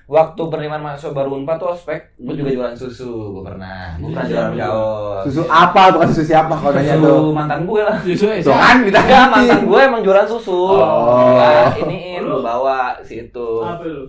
[0.06, 3.98] Waktu penerimaan mahasiswa baru unpad tuh ospek, gue juga jualan susu, gue pernah.
[3.98, 5.22] Gue pernah jualan kaos.
[5.26, 7.26] Susu apa bukan susu siapa kalau nanya Susu tuh.
[7.32, 7.98] mantan gue lah.
[8.00, 10.54] Justru ya, Tuh kan kita Enggak, mantan gue emang jualan susu.
[10.54, 11.42] Oh.
[11.42, 13.50] Ya, iniin lu bawa si itu.
[13.60, 14.04] apa lu?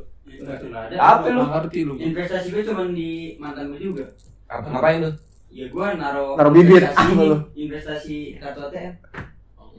[0.92, 1.40] Apa lu?
[1.42, 1.92] Ngerti lu.
[1.96, 4.04] Investasi gue cuma di mantan gue juga.
[4.46, 5.14] Apa ngapain tuh?
[5.48, 6.84] Ya gue naro Naruh bibit.
[7.08, 7.36] ini, lu?
[7.56, 8.92] investasi kartu ATM.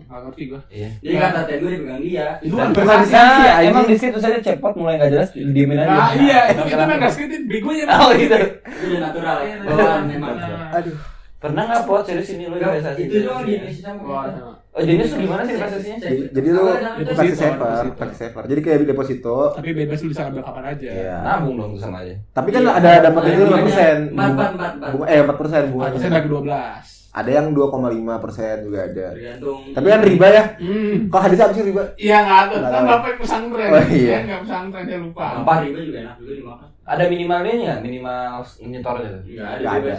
[0.07, 0.61] Nggak ngerti gua.
[0.67, 0.89] Iya.
[0.97, 2.27] Jadi kartu ATM gue dipegang dia.
[2.39, 3.67] Itu kan bukan bisa, anjing.
[3.67, 5.91] emang di situ saja cepot mulai nggak jelas, diemin aja.
[5.91, 6.79] Nah, iya, itu Kenapa?
[6.81, 7.85] memang nggak skripted, begonya.
[7.91, 8.37] Oh gitu.
[8.39, 9.37] Itu udah natural.
[9.43, 10.09] Iya, Bawaan iya.
[10.09, 10.35] memang.
[10.73, 10.95] Aduh.
[11.37, 13.01] Pernah nggak pot serius ini lu Enggak, investasi?
[13.03, 14.41] itu doang di Indonesia sama kita.
[14.73, 15.97] Oh, jadi itu gimana sih investasinya?
[16.01, 16.63] Jadi, jadi lu
[17.07, 18.43] pakai saver, pakai saver.
[18.49, 19.37] Jadi kayak deposito.
[19.53, 20.89] Tapi bebas lu bisa ambil kapan aja.
[20.89, 21.17] Iya.
[21.21, 22.13] Nabung dong sama aja.
[22.33, 22.73] Tapi kan Iya.
[22.73, 23.97] ada dapat itu Bunganya lima persen.
[24.09, 24.89] Empat, empat, empat, empat.
[24.89, 25.83] Bunga eh empat persen bunga.
[25.85, 26.96] Harusnya bagi 12.
[27.17, 29.07] Ada yang 2,5 persen juga ada.
[29.17, 29.59] Tergantung.
[29.73, 30.43] Tapi kan riba ya.
[30.61, 31.09] Hmm.
[31.09, 31.83] Kok hadisnya apa sih riba?
[31.97, 33.69] Iya nggak ada, Nggak kan bapak yang pesantren.
[33.73, 34.13] Oh, iya.
[34.13, 35.25] Kan nggak pesantren dia lupa.
[35.41, 36.67] Empat ribu juga enak juga dimakan.
[36.87, 37.79] Ada minimalnya nggak?
[37.83, 38.31] Minimal
[38.69, 39.59] nyetornya Nggak ada.
[39.59, 39.93] ya, ada.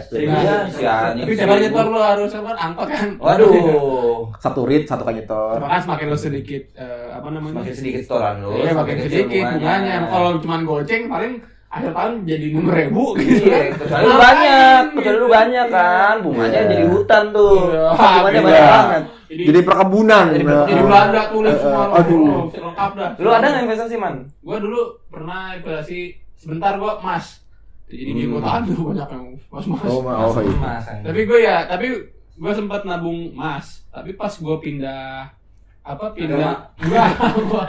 [0.71, 1.25] Si anjing.
[1.27, 3.09] Tapi coba nyetor lu harus apa angkot kan.
[3.19, 4.19] Waduh.
[4.39, 5.59] Satu rit, satu kan nyetor.
[5.59, 7.53] Kan semakin lu sedikit eh, apa namanya?
[7.61, 8.49] Semakin sedikit setoran lu.
[8.55, 9.95] Iya makin semakin sedikit bunganya.
[10.07, 11.33] Kalau cuma goceng paling
[11.69, 13.77] akhir tahun jadi enam ribu gitu Iya, kan.
[13.77, 16.65] kecuali lu banyak, kecuali lu banyak kan, bunganya Iya.
[16.67, 17.87] jadi hutan tuh, Iya.
[17.93, 18.41] bunganya Iya.
[18.41, 19.03] banyak banget.
[19.29, 20.25] Jadi, Jadi perkebunan.
[20.27, 20.85] Jadi Nah, jadi ah.
[20.89, 21.83] Belanda tulis Eh, semua.
[21.85, 22.25] eh, aduh.
[22.25, 23.11] Oh, lengkap dah.
[23.15, 24.15] Lu ada nggak investasi man?
[24.39, 25.99] Gua dulu pernah investasi
[26.33, 27.25] sebentar gua emas.
[27.85, 28.33] Jadi di Hmm.
[28.35, 29.81] kota ada banyak yang mas-mas.
[29.83, 30.55] Oh, ma- oh, iya.
[30.55, 31.87] Mas, Tapi gue ya, tapi
[32.35, 33.85] gue sempat nabung emas.
[33.87, 35.29] Tapi pas gue pindah
[35.89, 36.37] apa pindah.
[36.85, 37.01] gua
[37.49, 37.63] gua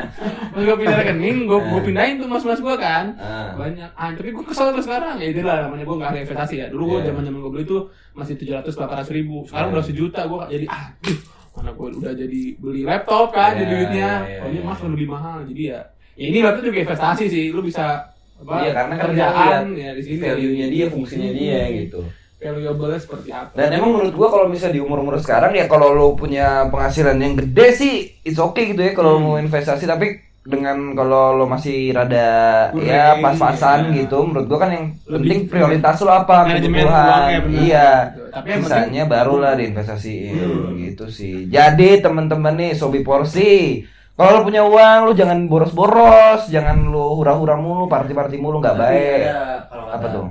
[0.52, 3.16] pas gue pindah rekening gue gue pindahin tuh mas mas gue kan.
[3.16, 3.56] Ah.
[3.56, 3.88] banyak.
[3.96, 5.16] Ah tapi gue kesel tuh sekarang.
[5.16, 6.66] Ya itulah namanya gue nggak ada investasi ya.
[6.68, 7.06] Dulu gue Iya.
[7.09, 9.48] zaman zaman gue beli tuh masih tujuh ratus delapan ratus ribu.
[9.48, 9.74] Sekarang Iya.
[9.74, 11.18] udah sejuta gue jadi aduh
[11.50, 14.11] mana gue udah jadi beli laptop kan Iya, jadi duitnya.
[14.28, 14.66] iya, oh ini iya.
[14.68, 15.38] emas lebih mahal.
[15.48, 15.80] Jadi ya
[16.14, 17.44] ya ini laptop juga investasi sih.
[17.50, 18.04] Lu bisa
[18.40, 20.20] apa Iya, karena kan kerjaan ya di sini.
[20.20, 22.00] Value-nya dia, fungsinya dia gitu.
[22.40, 26.09] Valuable seperti apa Dan emang menurut gua kalau misalnya di umur-umur sekarang ya kalau lu
[26.14, 29.24] punya penghasilan yang gede sih it's okay gitu ya kalau Hmm.
[29.26, 33.96] mau investasi tapi dengan kalau lo masih rada Kurang, ya pas-pasan iya.
[34.00, 37.44] gitu menurut gua kan yang Lebih- penting prioritas lo apa kebutuhan benar.
[37.46, 38.22] iya Gitu.
[38.33, 40.81] Tapi sisanya barulah diinvestasiin Hmm.
[40.81, 46.88] gitu sih jadi teman-teman nih sobi porsi kalau lo punya uang lo jangan boros-boros jangan
[46.88, 49.20] lo hura-hura mulu party-party mulu nggak baik
[49.66, 50.26] kalau Apa tuh?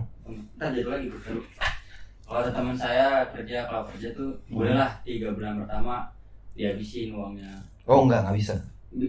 [0.58, 1.08] Ntar jadi lagi.
[2.30, 6.14] Kalau ada teman saya kerja, kalau kerja tuh bolehlah tiga bulan pertama
[6.54, 7.58] dihabisin uangnya.
[7.84, 8.54] oh enggak nggak bisa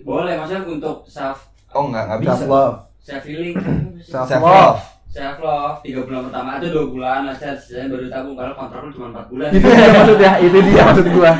[0.00, 2.76] Boleh, maksudnya untuk self oh enggak nggak bisa Self love.
[2.98, 3.56] self healing,
[4.02, 4.48] Self Self love.
[4.48, 4.80] love.
[5.06, 8.80] self love tiga bulan pertama itu dua bulan, nah saya saya baru tabung kalau kontrak
[8.90, 9.48] cuma empat bulan.
[9.50, 11.32] Itu dia maksudnya, itu dia maksud gua.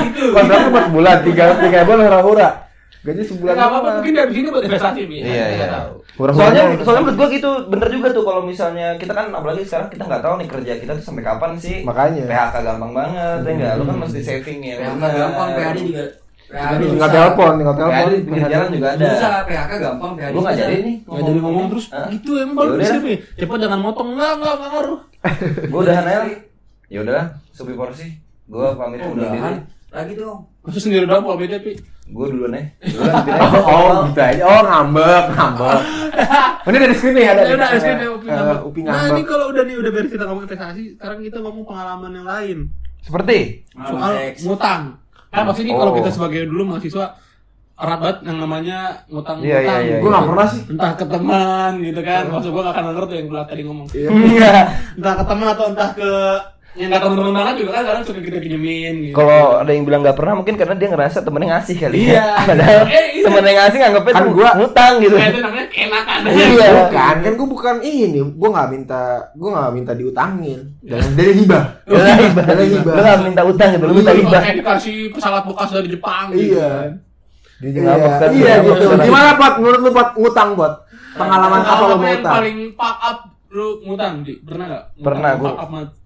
[0.00, 0.24] Itu.
[0.30, 1.28] Kontraknya 4 bulan, 3
[1.60, 2.48] 3 bulan hura-hura.
[2.98, 3.52] Gaji sebulan.
[3.52, 5.00] nggak apa-apa mungkin dari sini buat investasi.
[5.04, 5.66] Iya, iya.
[6.18, 6.82] Hura-huranya Soalnya, itu.
[6.82, 10.18] soalnya menurut gua gitu, bener juga tuh kalau misalnya kita kan apalagi sekarang kita nggak
[10.20, 11.76] tahu nih kerja kita tuh sampai kapan sih.
[11.80, 12.22] Makanya.
[12.26, 13.72] PHK gampang banget, ya enggak?
[13.74, 14.74] Lu kan mesti saving ya.
[14.76, 15.14] PHK bener.
[15.16, 16.04] gampang, PHD juga.
[16.48, 18.06] PHD tinggal telepon, tinggal telepon.
[18.18, 19.06] Pinggir jalan juga ada.
[19.06, 20.66] Susah, PHK gampang, PHD Gua nggak susah.
[20.66, 20.96] jadi nih.
[21.06, 22.06] nggak jadi ngomong terus Hah?
[22.08, 22.82] gitu emang baru Yaudah.
[22.82, 25.00] bisa nih cepat jangan motong enggak enggak enggak ngaruh
[25.70, 26.22] Gua udah Nel.
[26.88, 28.06] Ya udah, supi porsi.
[28.44, 29.60] Gua pamit Oh, undur diri.
[29.88, 30.40] Lagi dong.
[30.60, 31.72] Maksud sendiri doang kok beda pi
[32.08, 32.64] Gua duluan ya.
[33.68, 34.42] Oh, oh, gitu aja.
[34.42, 35.80] Oh, ngambek, ngambek.
[36.64, 37.40] Ini dari sini ada.
[37.42, 37.80] Ya udah, nih.
[37.80, 38.60] SKD Upi Eh, ngambek.
[38.84, 42.26] Nah, ini kalau udah nih udah beres kita ngomong investasi, sekarang kita ngomong pengalaman yang
[42.26, 42.58] lain.
[42.98, 43.38] Seperti
[43.72, 44.82] Soal ngutang.
[45.28, 45.96] Kan maksudnya kalau Oh.
[45.96, 47.06] kita sebagai dulu mahasiswa
[47.78, 50.62] erat banget yang namanya ngutang Iya, iya, iya, Gua nggak pernah sih.
[50.66, 52.22] Entah ke teman gitu kan.
[52.26, 53.86] Maksud gua gak akan denger tuh yang gua tadi ngomong.
[53.94, 54.50] Iya.
[54.98, 56.10] Entah ke teman atau entah ke
[56.78, 59.14] yang gak teman-teman banget juga kan kadang suka kita pinjemin gitu.
[59.14, 61.96] Kalau ada yang bilang nggak pernah, mungkin karena dia ngerasa temennya ngasih kali.
[61.98, 62.06] ya.
[62.08, 62.26] Iya.
[62.48, 63.24] Padahal Eh, iya.
[63.26, 65.16] temennya ngasih nganggapnya Kan tuh gua- ngutang gitu.
[65.16, 66.18] Nah, itu namanya keenakan.
[66.24, 66.66] Iya.
[66.78, 68.18] Bukan, kan gua bukan ini.
[68.32, 69.02] Gua nggak minta,
[69.34, 70.60] gua nggak minta diutangin.
[70.80, 71.64] Dan dari hibah.
[71.88, 72.44] Dari hibah.
[72.46, 72.92] Dari hibah.
[72.92, 74.20] Lu nggak minta utang gitu, lu minta Iya.
[74.20, 74.40] hibah.
[74.40, 76.54] Kayak dikasih pesawat bekas dari Jepang gitu.
[76.54, 76.68] Iya.
[76.70, 76.90] kan.
[77.58, 78.28] Dia juga Iya, kan.
[78.30, 78.84] iya Ngambek gitu.
[78.84, 79.02] sekarang.
[79.04, 79.54] Gimana Pot?
[79.58, 80.74] Menurut lu Pot ngutang Pot?
[81.10, 82.34] Pengalaman apa lu Pengalaman mau yang utang?
[82.36, 84.32] paling fuck up lu ngutang, Di?
[84.38, 84.82] Pernah gak?
[84.96, 85.56] Pernah, gua-.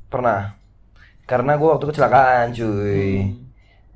[0.09, 0.41] Pernah.
[1.33, 3.09] Karena gua waktu kecelakaan, cuy.
[3.25, 3.41] Hmm.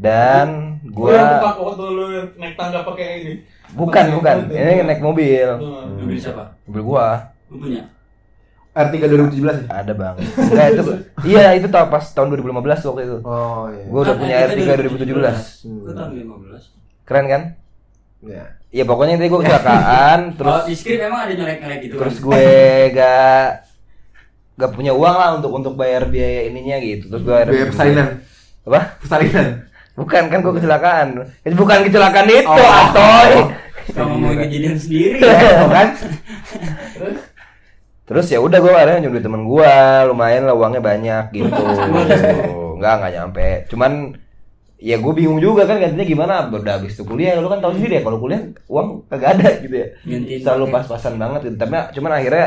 [0.00, 0.48] Dan
[0.88, 2.06] fuck waktu lu
[2.40, 3.32] naik tangga pakai ini.
[3.76, 5.48] bukan bukan, ini naik mobil.
[5.60, 6.00] Hmm.
[6.00, 6.56] Beli siapa?
[6.64, 7.84] Mobil gua Lu punya?
[8.76, 9.52] R3 2017 ya?
[9.68, 10.16] ada bang.
[10.20, 10.82] Enggak itu.
[11.32, 13.16] Iya itu tau pas tahun 2015 waktu itu.
[13.24, 13.84] Oh iya.
[13.88, 15.12] Gua udah Kan punya R3 R3 2017.
[15.80, 17.08] Gua tahun 15.
[17.08, 17.42] Keren kan?
[18.24, 18.44] Iya.
[18.72, 21.94] Ya pokoknya itu gua kecelakaan terus Terus di skrip emang ada nyelek-nyelek gitu.
[22.00, 22.48] terus gue
[22.92, 23.48] gak
[24.56, 27.08] gak punya uang lah untuk untuk bayar biaya ininya gitu.
[27.08, 28.06] Terus gua Biaya persalinan.
[28.64, 28.80] Apa?
[28.98, 29.46] Persalinan.
[29.92, 31.06] Bukan kan gua kecelakaan.
[31.40, 32.56] Itu bukan kecelakaan itu, Oh.
[32.56, 33.30] atoy.
[33.92, 35.20] Kalau mau kejadian sendiri.
[35.22, 35.88] Tuh kan?
[38.06, 39.74] Terus ya udah gue akhirnya nyuruh temen gue,
[40.06, 41.58] lumayan lah uangnya banyak gitu.
[42.78, 43.46] Enggak enggak nyampe.
[43.66, 44.14] Cuman
[44.78, 47.98] ya gue bingung juga kan gantinya gimana udah habis tuh kuliah lu kan tahu sendiri
[47.98, 52.12] ya kalau kuliah uang kagak ada gitu ya Gantiin selalu pas-pasan banget gitu tapi cuman
[52.12, 52.46] akhirnya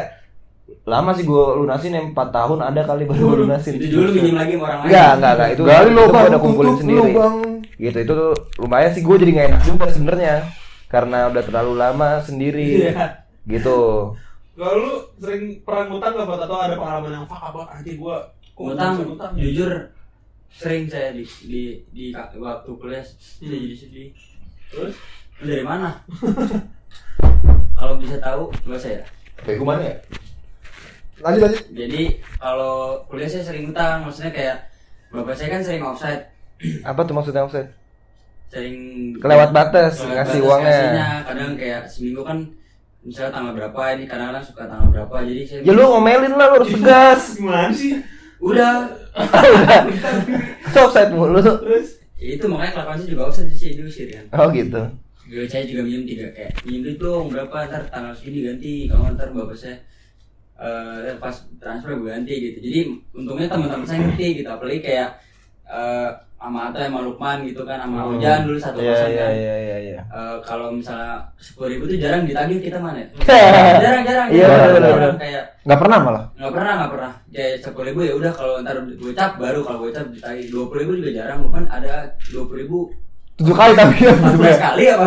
[0.83, 4.35] lama sih gue lunasin yang 4 tahun ada kali baru gue lunasin Itu dulu pinjam
[4.35, 4.87] lagi sama orang lain.
[4.87, 7.35] enggak enggak enggak itu Gali itu lo gue bang, udah kumpulin sendiri lu bang.
[7.77, 10.35] gitu itu tuh lumayan sih gue jadi gak enak juga sebenarnya
[10.85, 13.05] karena udah terlalu lama sendiri Iya.
[13.45, 13.79] gitu
[14.53, 18.17] Kalau lu sering pernah ngutang gak buat atau ada pengalaman yang fuck banget anjir gua
[18.53, 19.31] Utang, utang?
[19.33, 19.71] jujur
[20.51, 23.55] sering saya di di di waktu kuliah saya Hmm.
[23.55, 24.07] jadi sedih.
[24.67, 24.95] Terus?
[25.39, 26.03] Dari mana?
[27.73, 28.99] Kalau bisa tahu, coba saya.
[29.39, 29.95] Bego mana ya?
[31.19, 31.63] Lanjut lanjut.
[31.69, 32.01] Jadi
[32.35, 34.57] kalau kuliah saya sering utang, maksudnya kayak
[35.09, 36.23] bapak saya kan sering offside,
[36.81, 37.67] Apa tuh maksudnya offset?
[38.47, 38.75] sering
[39.15, 40.73] Kelewat batas, kelewat ngasih batas uangnya.
[40.73, 41.07] ngasihnya.
[41.23, 42.37] Kadang kayak seminggu kan
[42.99, 46.55] misalnya tanggal berapa ini kadang-kadang suka tanggal berapa jadi saya Ya lu ngomelin lah, lu
[46.57, 47.21] harus tegas.
[47.37, 47.93] Gimana sih?
[48.39, 48.87] udah
[50.65, 51.39] Itu offset mulu.
[51.39, 51.99] Terus?
[52.19, 54.81] Ya itu makanya kelakuan saya juga offside sih diusir kan Oh gitu.
[55.29, 59.29] Gue saya juga minjem tiga kayak duit dong berapa ntar tanggal segini ganti kalau ntar
[59.29, 59.77] bapak saya
[60.59, 62.57] eh pas transfer gue ganti gitu.
[62.59, 62.79] Jadi
[63.13, 64.49] untungnya teman-teman saya ngerti gitu.
[64.49, 65.09] Apalagi kayak
[65.65, 69.31] eh sama Atta sama Lukman gitu kan sama Ojan dulu satu Iya kosan iya kan.
[69.35, 69.99] iya iya iya.
[70.07, 73.07] Eh, kalau misalnya sepuluh ribu tuh jarang ditagih kita mana ya?
[73.27, 74.27] Iya, jarang jarang.
[74.31, 74.47] Iya,
[74.79, 76.23] jarang, kayak Nggak pernah malah.
[76.39, 77.11] nggak pernah nggak pernah.
[77.27, 80.47] Kayak sepuluh ribu ya udah kalau ntar gocap baru kalau gocap ditagih.
[80.47, 81.65] dua puluh ribu juga jarang Lukman.
[81.67, 81.91] Ada
[82.31, 82.77] dua puluh ribu
[83.35, 84.11] Tujuh kali tapi ya.
[84.35, 85.05] belas kali apa?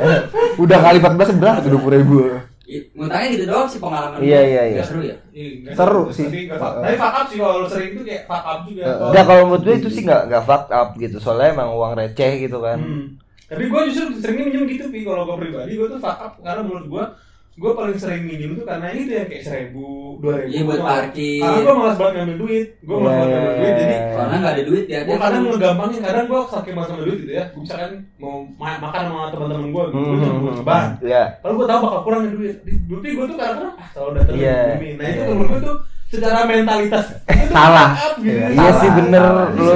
[0.64, 2.16] Udah kali 14 berapa tuh 20 ribu?
[2.64, 4.82] Ngutangnya gitu doang sih pengalaman Iya, iya, iya.
[4.82, 6.26] Seru ya Iya, nggak Seru sih.
[6.28, 6.46] Tapi
[6.94, 8.82] fuck- up sih kalau lo sering itu kayak fuck up juga.
[8.86, 11.16] Kalau- Enggak kalau menurut gue itu sih nggak nggak fuck up gitu.
[11.18, 12.78] Soalnya emang uang receh gitu kan.
[12.78, 13.06] Hmm.
[13.44, 15.02] Tapi gue justru seringnya minjem gitu, Pi.
[15.02, 16.32] Kalau gue pribadi, gue tuh fuck up.
[16.38, 17.04] Karena menurut gue,
[17.52, 19.88] gue paling sering minjem tuh karena itu yang kayak seribu,
[20.18, 20.50] dua ribu.
[20.50, 21.38] Iya, buat parkir.
[21.38, 22.66] Karena gue malas banget ngambil duit.
[22.78, 23.74] Gue malas banget ngambil duit.
[23.74, 24.00] Jadi, Iya.
[24.12, 26.00] karena nggak ada duit ya gue kadang ngegampangin.
[26.00, 27.44] Kadang gue saking malas ngambil duit gitu ya.
[27.46, 29.98] Gue misalkan mau ma- makan sama teman-teman gue, gitu.
[30.00, 30.18] gue
[30.56, 30.78] cuma.
[30.98, 31.22] Iya.
[31.38, 34.94] Kalau gue tahu bakal kurang duit, tapi gue tuh kadang-kadang ah kalau datang Iya, minjemin.
[34.94, 35.26] Nah itu iya.
[35.28, 35.76] menurut gue tuh
[36.08, 37.06] secara mentalitas
[37.54, 37.88] Salah.
[38.16, 38.32] gitu.
[38.32, 39.22] Iya, Iya sih bener
[39.52, 39.68] lu.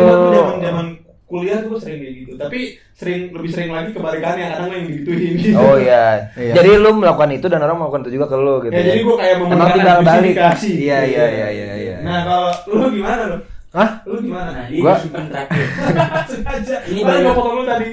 [0.58, 0.86] zaman
[1.26, 2.32] kuliah tuh gue sering kayak gitu.
[2.34, 2.58] Tapi
[2.92, 5.58] sering lebih sering lagi kebalikannya kadang lo yang digituin gitu.
[5.60, 6.30] Oh iya.
[6.32, 6.52] Iya.
[6.54, 8.72] Jadi lu melakukan itu dan orang melakukan itu juga ke lu gitu.
[8.72, 10.14] Ya, jadi gue kayak memberikan tinggal balik.
[10.32, 10.70] justifikasi.
[10.72, 11.96] Iya iya iya iya iya.
[12.00, 13.38] Nah kalau lu gimana lu?
[13.76, 13.90] Hah?
[14.02, 14.48] Lu gimana?
[14.50, 15.66] nah ini Gua- simpen terakhir
[16.32, 16.76] Sengaja.
[16.86, 17.32] Ini banyak.
[17.34, 17.88] potong lu tadi.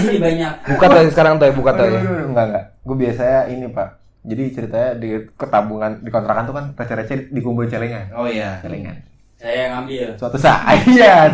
[0.00, 2.00] ini banyak Buka tuh sekarang tuh buka tuh ya.
[2.24, 2.64] Enggak enggak.
[2.80, 3.88] Gue biasanya ini pak.
[4.24, 8.08] Jadi ceritanya di ketabungan di kontrakan tuh kan receh-receh dikumpul celengan.
[8.14, 8.62] Oh iya.
[8.62, 8.96] Celengan.
[9.34, 11.28] saya yang ngambil Suatu saat iya.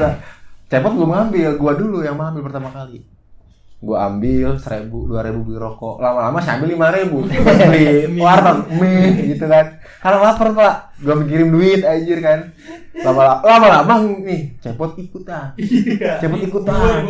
[0.71, 3.03] Cepot belum ngambil, gua dulu yang ngambil pertama kali.
[3.83, 5.99] Gua ambil seribu, dua ribu beli rokok.
[5.99, 7.27] Lama-lama saya ambil lima ribu,
[7.67, 9.83] beli warteg mie gitu kan.
[9.99, 12.55] Karena lapar pak, gua kirim duit anjir kan.
[13.03, 15.59] Lama-lama, nih, cepot ikutan.
[15.59, 16.23] Iya.
[16.23, 17.03] Cepot ikutan.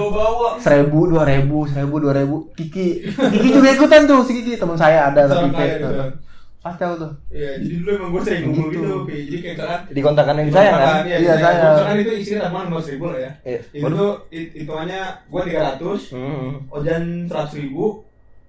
[0.57, 2.37] Seribu, dua ribu, seribu, dua ribu.
[2.57, 6.30] Kiki, Kiki juga ikutan tuh si Kiki teman saya ada tapi kayak kayak gitu.
[6.61, 7.13] Kacau tuh.
[7.29, 8.81] Iya, jadi dulu emang gue sering ngumpul Gitu.
[8.81, 9.17] gitu, Pi.
[9.25, 10.95] Jadi kayak misalkan Di kontakan yang saya kan.
[11.03, 11.61] Iya, Iya, saya.
[11.65, 13.31] Misalkan itu isinya tambahan lima ribu lah ya.
[13.43, 13.59] Iya.
[13.73, 16.49] Itu tuh hitungannya gue tiga ratus, Hmm.
[16.69, 17.85] Ojan seratus ribu,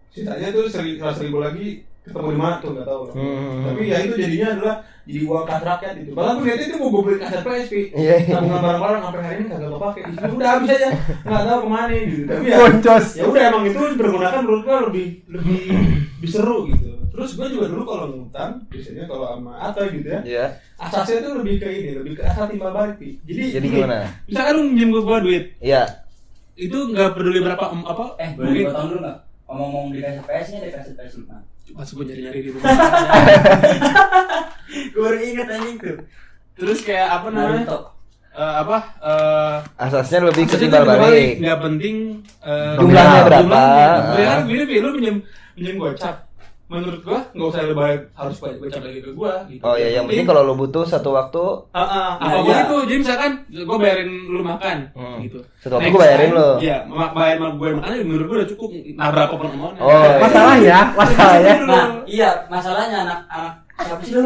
[0.10, 1.68] sisanya tuh seratus ribu lagi
[2.02, 3.04] ketemu di mana tuh nggak tahu.
[3.14, 3.62] Hmm.
[3.64, 6.12] Tapi ya itu jadinya adalah jadi uang kas rakyat itu.
[6.12, 7.74] Bahkan gue lihat itu mau gue beli kaset PSP.
[8.28, 10.02] Tabungan barang-barang sampai hari ini kagak gue pakai.
[10.10, 10.90] Itu udah habis aja,
[11.24, 12.24] nggak tahu ke mana gitu.
[12.28, 13.06] Tapi ya, Boncos.
[13.16, 15.62] ya udah emang itu dipergunakan menurut gue lebih lebih
[16.20, 16.91] lebih seru gitu.
[17.12, 20.46] Terus gue juga dulu kalau ngutang, biasanya kalau sama Atta gitu ya, Iya.
[20.78, 22.96] asasnya tuh lebih ke ini, lebih ke asal timbal balik.
[23.22, 24.08] Jadi, Jadi gini, gimana?
[24.26, 25.84] Misalkan lu minjem gue duit, Iya.
[26.54, 30.58] itu nggak peduli berapa em, apa eh mungkin dipotong dulu nggak ngomong-ngomong di PS nya
[30.62, 31.38] ada kaset PS lupa
[31.72, 32.68] pas gue nyari-nyari di rumah.
[34.92, 35.98] gue baru inget anjing tuh
[36.54, 37.64] Terus kayak apa namanya?
[37.64, 37.80] Naruto
[38.32, 38.78] Eh, apa?
[38.98, 41.36] Eh Asasnya lebih ke timbal balik.
[41.38, 41.96] nggak penting
[42.40, 43.42] eh, Jumlahnya berapa?
[43.44, 44.16] jumlahnya.
[44.16, 45.16] Ya kan gini Pi, lu minjem
[45.54, 46.16] minjem gocap.
[46.72, 49.60] Menurut gua nggak usah lebih baik harus gocap lagi ke gua gitu.
[49.60, 52.64] Oh iya, yang penting kalau lo butuh satu waktu Ah, ah, Nah, apa pun iya.
[52.64, 53.32] itu, jadi misalkan
[53.68, 55.20] gua bayarin lu makan Hmm.
[55.20, 55.44] gitu.
[55.60, 56.50] Satu waktu Next gua bayarin lu.
[56.58, 56.78] Iya,
[57.12, 58.70] bayar sama gue makan menurut gua udah cukup.
[58.96, 59.82] Nah, berapa pun amountnya.
[59.82, 60.16] Oh, iya.
[60.18, 64.24] Masalahnya, masalahnya, nah iya masalahnya anak anak siapa sih lu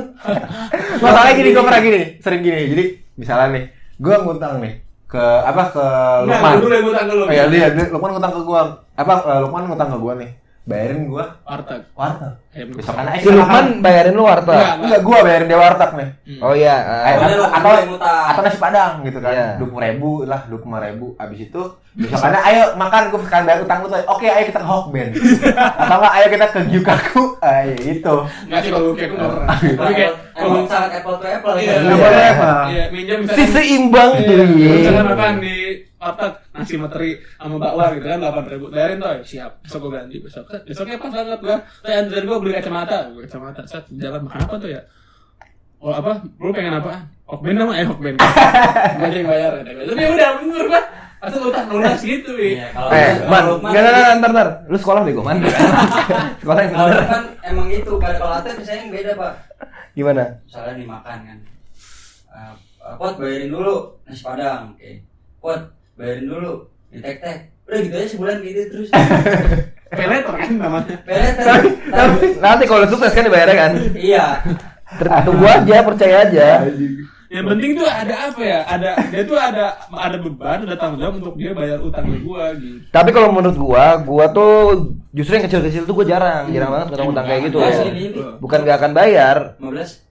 [1.04, 2.62] masalahnya gini, gue pernah gini, sering gini.
[2.70, 2.84] Jadi
[3.16, 3.66] misalnya nih,
[3.98, 4.74] gue ngutang nih
[5.06, 5.86] ke apa ke
[6.26, 6.52] Enggak, Lukman.
[6.52, 7.24] gua dulu yang ngutang ke lu.
[7.24, 8.62] Oh iya, dia, dia Lukman ngutang ke gua.
[8.94, 10.30] Apa eh, Lukman ngutang ke gua nih.
[10.66, 11.86] Bayarin gua Warteg.
[11.94, 12.34] warteg.
[12.50, 14.58] Ayam Besok kan Si Lukman bayarin lu warteg.
[14.58, 14.76] Enggak.
[14.82, 16.10] enggak gua bayarin dia warteg nih.
[16.42, 16.76] Oh iya.
[16.82, 17.14] Ah.
[17.16, 18.26] Udah, lu- atau ngutang.
[18.26, 19.30] atau nasi padang gitu kan.
[19.30, 19.48] Iya.
[19.62, 21.06] Dua ribu lah, dua puluh ribu.
[21.16, 21.62] Abis itu
[21.94, 24.02] besokannya ayo makan gua sekarang bayar utang lu tuh.
[24.10, 25.08] Oke, ayo kita ke Hokben.
[25.78, 27.24] atau enggak ayo kita ke Gyukaku.
[27.40, 28.16] Ayo itu.
[28.50, 29.48] Enggak sih kalau kayak gue nggak pernah.
[29.54, 31.78] Tapi kayak emang sangat apple to apple Iya, ya.
[31.80, 32.64] Nggak boleh, Pak.
[32.66, 34.46] Iya, misalkan seimbang Iya, tuh.
[34.50, 35.56] misalkan makan di
[36.06, 38.66] warteg nasi materi sama bakwan gitu kan delapan ribu.
[38.70, 39.52] Bayarin tuh siap.
[39.60, 40.46] Besok gue ganti besok.
[40.46, 42.98] Set, besoknya pas banget gue saya antar gue beli kacamata.
[43.10, 43.62] Gue kacamata.
[43.66, 44.82] Set jalan makan apa tuh ya?
[45.78, 46.12] Oh apa?
[46.38, 46.94] Lu pengen apa?
[47.26, 48.16] Hokben nama eh hokben.
[48.16, 48.26] Gue
[49.04, 49.52] aja yang bayar.
[49.60, 50.82] Tapi ya udah bener gue
[51.18, 54.48] asal utang lunas gitu Iya, ya Eh, man, enggak enggak sih- enggak, ntar ntar.
[54.68, 55.42] Lu sekolah bego man.
[56.42, 57.02] sekolah yang bener.
[57.04, 59.34] kan emang itu kalau kalau Ate misalnya yang beda pak.
[59.92, 60.24] Gimana?
[60.40, 61.38] misalnya nih makan kan
[62.30, 62.54] Eh,
[62.94, 63.76] pot bayarin dulu
[64.06, 64.92] nasi padang oke.
[65.40, 65.62] Pot
[65.96, 66.54] bayarin dulu
[66.92, 68.90] di tek tek udah gitu aja sebulan gitu terus
[69.86, 70.98] Peleter kan namanya.
[71.08, 71.46] peleter
[71.88, 73.72] Tapi nanti kalau sukses kan dibayarnya kan.
[73.96, 74.44] iya
[75.24, 76.48] Tunggu aja, percaya aja.
[77.26, 78.60] Yang penting tuh ada apa ya?
[78.64, 82.54] Ada dia tuh ada ada beban, ada tanggung jawab untuk dia bayar utang ke gua
[82.54, 82.86] gitu.
[82.92, 84.54] Tapi kalau menurut gua, gua tuh
[85.10, 87.58] justru yang kecil-kecil tuh gua jarang, jarang banget ketemu utang kayak gitu.
[87.60, 88.20] Asli, ini, ini.
[88.38, 89.38] Bukan gak akan bayar.
[89.58, 90.06] 15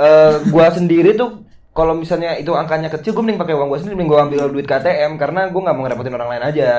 [0.00, 3.94] Eh, gua sendiri tuh kalau misalnya itu angkanya kecil, gua mending pakai uang gua sendiri,
[3.94, 6.70] mending gua ambil duit KTM karena gua nggak mau ngerepotin orang lain aja.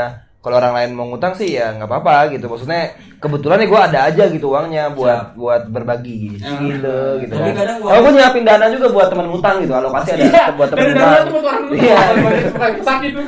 [0.42, 2.50] Kalau orang lain mau ngutang sih ya nggak apa-apa gitu.
[2.50, 6.66] Maksudnya kebetulan nih gua ada aja gitu uangnya buat buat berbagi Hmm.
[6.66, 7.54] gitu gitu kan.
[7.78, 9.74] Kalau gua nyiapin dana juga buat teman ngutang gitu.
[9.78, 11.26] Alokasi ada buat teman ngutang.
[11.72, 12.00] Iya.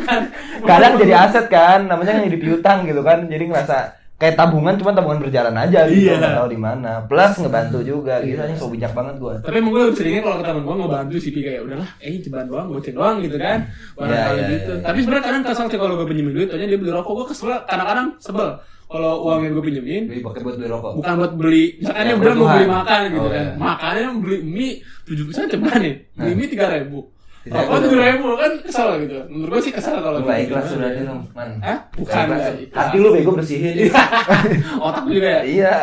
[0.04, 0.22] Kan.
[0.66, 3.78] kadang jadi aset kan namanya jadi piutang gitu kan jadi ngerasa
[4.24, 6.16] kayak tabungan cuman tabungan berjalan aja gitu Iya.
[6.16, 9.72] nggak tahu di mana plus ngebantu juga gitu aja so bijak banget gua Tapi emang
[9.72, 12.72] gue lebih seringnya kalau ke temen gue mau bantu sih kayak udahlah, eh ceban doang,
[12.72, 13.60] goceng doang gitu kan.
[13.94, 14.72] Barang kali iya, gitu.
[14.72, 14.82] iya.
[14.82, 17.52] Tapi sebenarnya kadang kesel sih kalau gue pinjemin duit, tanya dia beli rokok, gue kesel
[17.68, 18.50] kadang-kadang sebel.
[18.84, 22.10] Kalau uang yang gue pinjemin Beli pakai buat beli rokok bukan buat beli misalkan Ya,
[22.14, 24.72] dia bilang mau beli makan gitu Oh, kan makannya beli mie
[25.02, 26.38] tujuh persen ceban nih beli Nah.
[26.38, 27.00] mie tiga ribu
[27.44, 29.20] apa tujuh ribu kan kesel gitu.
[29.28, 30.32] Menurut gue sih kesel kalau gitu.
[30.32, 31.04] ikhlas sudah itu
[31.36, 31.50] man.
[31.60, 31.78] Hah?
[31.92, 32.46] Bukan, ikhlas.
[32.72, 33.92] hati lu bego bersihin.
[34.88, 35.42] Otak juga ya?
[35.44, 35.76] Iya.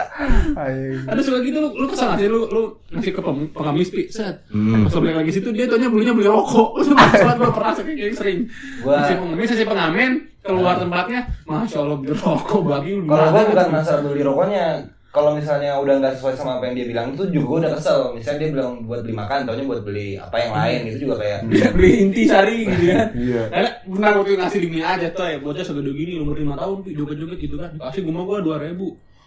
[1.05, 2.29] Ada suka gitu lu, lu kesel gak sih?
[2.33, 2.63] Lu lu
[2.97, 3.21] ngasih ke
[3.53, 4.09] pengemis pi?
[4.09, 4.41] Set.
[4.49, 4.89] Hmm.
[4.89, 6.69] pas lu balik lagi situ dia taunya belinya beli rokok.
[6.81, 8.39] Lu banget gua pernah kayak gini sering.
[8.81, 13.45] Gua- si pengemis si pengamen keluar tempatnya masya allah beli rokok bagi lu kalau gua
[13.45, 13.53] gimana?
[13.53, 14.65] bukan masalah beli rokoknya
[15.11, 18.15] kalau misalnya udah nggak sesuai sama apa yang dia bilang itu juga udah kesel.
[18.15, 21.39] Misalnya dia bilang buat beli makan taunya buat beli apa yang lain itu juga kayak
[21.51, 23.43] Dia beli inti sari gitu kan Iya.
[23.51, 26.77] Karena pernah waktu ngasih di mie aja tuh ya bocah segede gini umur 5 tahun
[26.95, 27.71] joget-joget gitu kan.
[27.75, 28.71] Dikasih gua mah gua 2000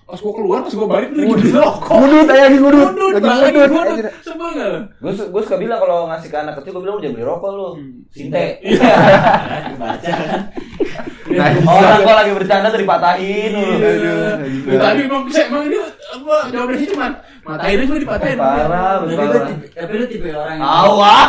[0.04, 2.90] pas gua keluar pas gua balik tuh beli rokok Ngudut aja lagi ngudut.
[3.24, 3.72] Lagi ngudut.
[3.72, 4.14] ngudut.
[4.24, 4.80] sebel lu?
[5.04, 7.68] gue gue suka bilang kalau ngasih ke anak kecil gue bilang udah beli rokok lu.
[8.08, 8.46] Sinte
[9.84, 10.42] baca kan
[11.40, 13.52] orang kok lagi bercanda tuh dipatahin.
[13.54, 13.64] Lu.
[14.64, 15.78] Ya, tadi emang bisa emang ini
[16.14, 17.12] apa jawabannya sih cuman
[17.44, 20.96] matain aja cuma dipatahin parah tapi betul lu tipe, tapi lu tipe orang yang Tahu,
[21.02, 21.28] ah.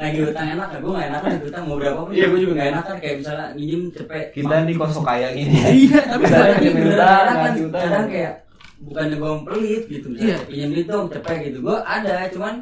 [0.00, 2.52] lagi, utang enak kan gue gak enak kan utang mau berapa pun Iya, gua juga
[2.58, 2.96] gak enak kan.
[2.98, 5.56] Kayak misalnya minjem cepet kita di kosong kaya gini.
[5.86, 8.34] Iya tapi tapi enak kan kadang kayak
[8.82, 10.18] bukannya gue pelit gitu Iya.
[10.18, 11.58] misalnya pinjam duit dong cepet gitu.
[11.62, 12.54] Gue ada cuman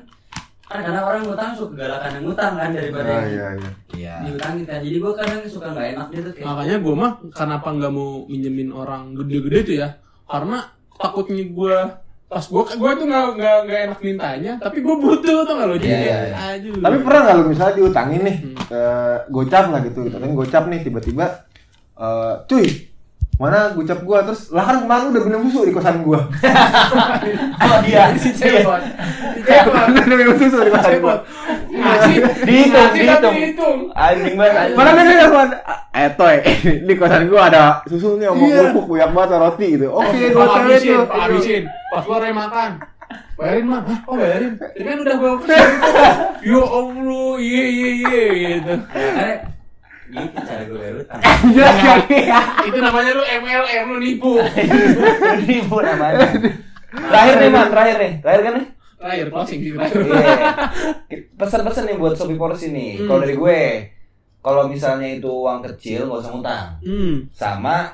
[0.71, 3.71] kan karena orang ngutang suka galakan yang ngutang kan daripada Ah, iya iya.
[3.91, 7.69] iya diutangin kan jadi gue kadang suka nggak enak gitu kayak makanya gue mah kenapa
[7.69, 9.89] nggak mau minjemin orang gede-gede tuh ya
[10.25, 10.59] karena
[10.95, 11.77] takutnya gue
[12.25, 15.75] pas gue gue tuh nggak nggak nggak enak mintanya tapi gue butuh tuh nggak lo
[15.75, 16.37] jadi Iya, kayak, iya.
[16.55, 18.57] aduh Tapi pernah nggak lu misalnya diutangin nih, Hmm.
[18.71, 21.27] eh, gocap lah gitu, utangin gocap nih tiba-tiba,
[21.97, 22.67] eh, cuy,
[23.41, 26.29] mana gocap gua terus lah kan kemarin udah minum susu di kosan gua.
[27.65, 28.85] oh dia si cepot
[29.33, 31.25] si cepot Udah minum susu di kosan gua.
[31.71, 33.79] ngasih Dihitung, tapi dihitung.
[33.97, 34.77] anjing banget anjing.
[34.77, 35.49] Mana nih telepon?
[35.97, 36.37] Eh toy,
[36.93, 38.77] di kosan gua ada susu nih Iya.
[38.77, 39.89] kerupuk banyak banget roti gitu.
[39.89, 41.01] Oke, gua tuh.
[41.09, 41.63] Pak habisin.
[41.89, 42.71] Pas gua makan.
[43.41, 44.53] Bayarin mah, Hah, oh bayarin.
[44.77, 45.33] Ini kan udah gua.
[46.45, 48.23] Yo Allah, iya iya iya
[48.61, 48.75] gitu.
[50.11, 51.21] Gitu cara gue bayar utang
[52.67, 54.33] Itu namanya lu MLM lu nipu.
[55.47, 56.29] Ribu namanya
[56.91, 58.69] terakhir nih man terakhir nih terakhir kan nih
[59.01, 60.01] Terakhir closing sih terakhir.
[60.13, 60.37] Iya.
[61.41, 63.01] Pesan-pesan nih buat Sobi Porsi nih.
[63.01, 63.09] Hmm.
[63.09, 63.61] Kalau dari gue,
[64.45, 66.69] kalau misalnya itu uang kecil nggak usah ngutang.
[66.85, 67.15] Hmm.
[67.33, 67.89] Sama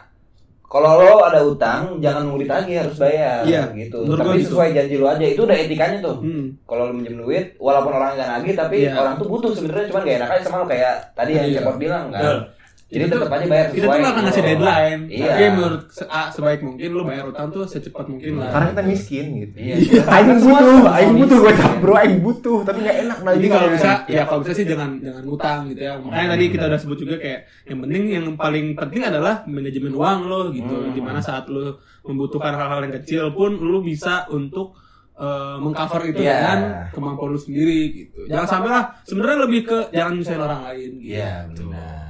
[0.66, 4.02] kalau lo ada utang, jangan nunggu ditagih harus bayar Iya, gitu.
[4.02, 4.50] Tapi gitu.
[4.50, 5.22] sesuai janji lo aja.
[5.22, 6.18] Itu udah etikanya tuh.
[6.18, 6.58] Hmm.
[6.66, 8.98] Kalau lo minjem duit, walaupun orang nggak nagih, tapi Iya.
[8.98, 11.58] orang tuh butuh sebenarnya cuman gak enak aja sama lo kayak tadi yang Iya.
[11.62, 12.18] Cepot bilang kan.
[12.20, 12.38] Betul.
[12.86, 13.74] Jadi Kita tetap aja bayar sesuai.
[13.74, 14.46] Kita tuh akan ngasih gitu.
[14.48, 15.00] deadline.
[15.10, 15.26] Iya.
[15.26, 18.48] Tapi menurut se- sebaik mungkin lu bayar utang tuh secepat mungkin lah.
[18.48, 19.54] Karena kita miskin gitu.
[19.58, 19.74] Iya.
[20.06, 23.50] Aing Semua- butuh, semua aing butuh gocap bro, aing butuh, tapi nggak enak Jadi nagih.
[23.50, 25.92] kalau bisa, ya kalau bisa sih jangan jangan ngutang gitu ya.
[25.96, 30.18] Makanya tadi kita udah sebut juga kayak yang penting yang paling penting adalah manajemen uang
[30.24, 30.74] lo gitu.
[30.80, 30.94] Hmm.
[30.94, 31.64] Di mana saat lo
[32.00, 34.78] membutuhkan hal-hal yang kecil pun lo bisa untuk
[35.16, 36.32] eh, mengcover itu Iya.
[36.36, 36.60] dengan
[36.92, 38.28] kemampuan lo sendiri gitu.
[38.28, 38.84] Jangan sampai lah.
[39.02, 40.90] Sebenarnya lebih ke jangan nyusahin orang lain.
[41.00, 41.16] Gitu.
[41.16, 42.05] Iya, benar.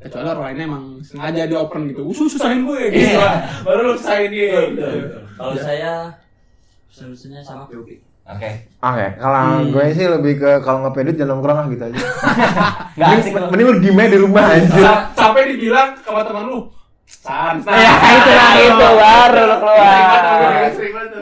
[0.00, 2.02] Kecuali orang lainnya emang sengaja di open gitu.
[2.06, 3.12] Usus susahin gue gitu.
[3.12, 3.30] Iya.
[3.60, 4.48] Baru lo susahin dia.
[4.66, 4.88] Gitu.
[5.34, 5.92] kalau saya
[6.86, 8.50] solusinya sama POP Oke.
[8.78, 9.68] Oke, kalau Hmm.
[9.70, 11.98] gue sih lebih ke kalau nggak pedut jangan nongkrong lah gitu aja.
[13.00, 13.32] Mending- asik.
[13.50, 14.80] Mending lu diem aja di rumah anjir.
[14.80, 16.58] Sa- sampai dibilang sama teman lu
[17.04, 17.74] santai.
[17.74, 19.78] Ya, itu lah, itu baru lo keluar.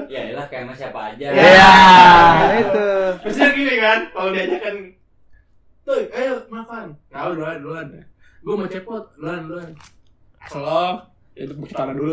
[0.07, 1.70] Ya elah kayak sama siapa aja Iya,
[2.61, 2.87] itu.
[3.24, 4.74] Biasanya gini kan, kalau diajakan
[5.81, 6.85] Tuh, ayo makan.
[7.09, 7.87] Kau duluan, duluan.
[8.43, 9.70] Gue mau cepot, duluan, duluan.
[10.47, 12.12] Selo, ya itu tangan dulu.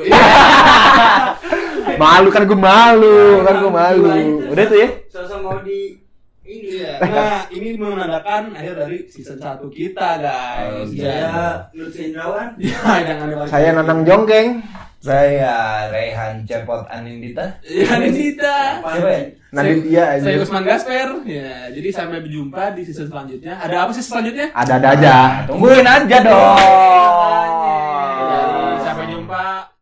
[2.02, 4.10] Malu kan gue malu, kan gue malu.
[4.50, 4.90] Udah tuh ya.
[5.08, 6.06] sosok mau di
[6.46, 7.02] Iya.
[7.02, 10.94] Nah, ini menandakan akhir dari season 1 kita, guys.
[10.94, 11.02] Oke.
[11.02, 11.66] Ya.
[11.74, 13.50] Ya, jangan dibalik.
[13.50, 14.62] Saya Nanang Jongkeng.
[15.06, 17.62] Saya Rehan Cepot Anindita.
[17.62, 18.82] Iya, Anindita.
[18.82, 19.22] Siapa ya?
[19.54, 20.06] Nadia.
[20.18, 21.22] Saya Usman Gasper.
[21.30, 23.54] Ya, jadi sampai berjumpa di season selanjutnya.
[23.62, 24.50] Ada apa sih selanjutnya?
[24.58, 25.16] Ada-ada aja.
[25.46, 26.58] Tungguin aja dong.
[26.58, 28.82] Iya, iya.
[28.82, 29.75] Sampai jumpa.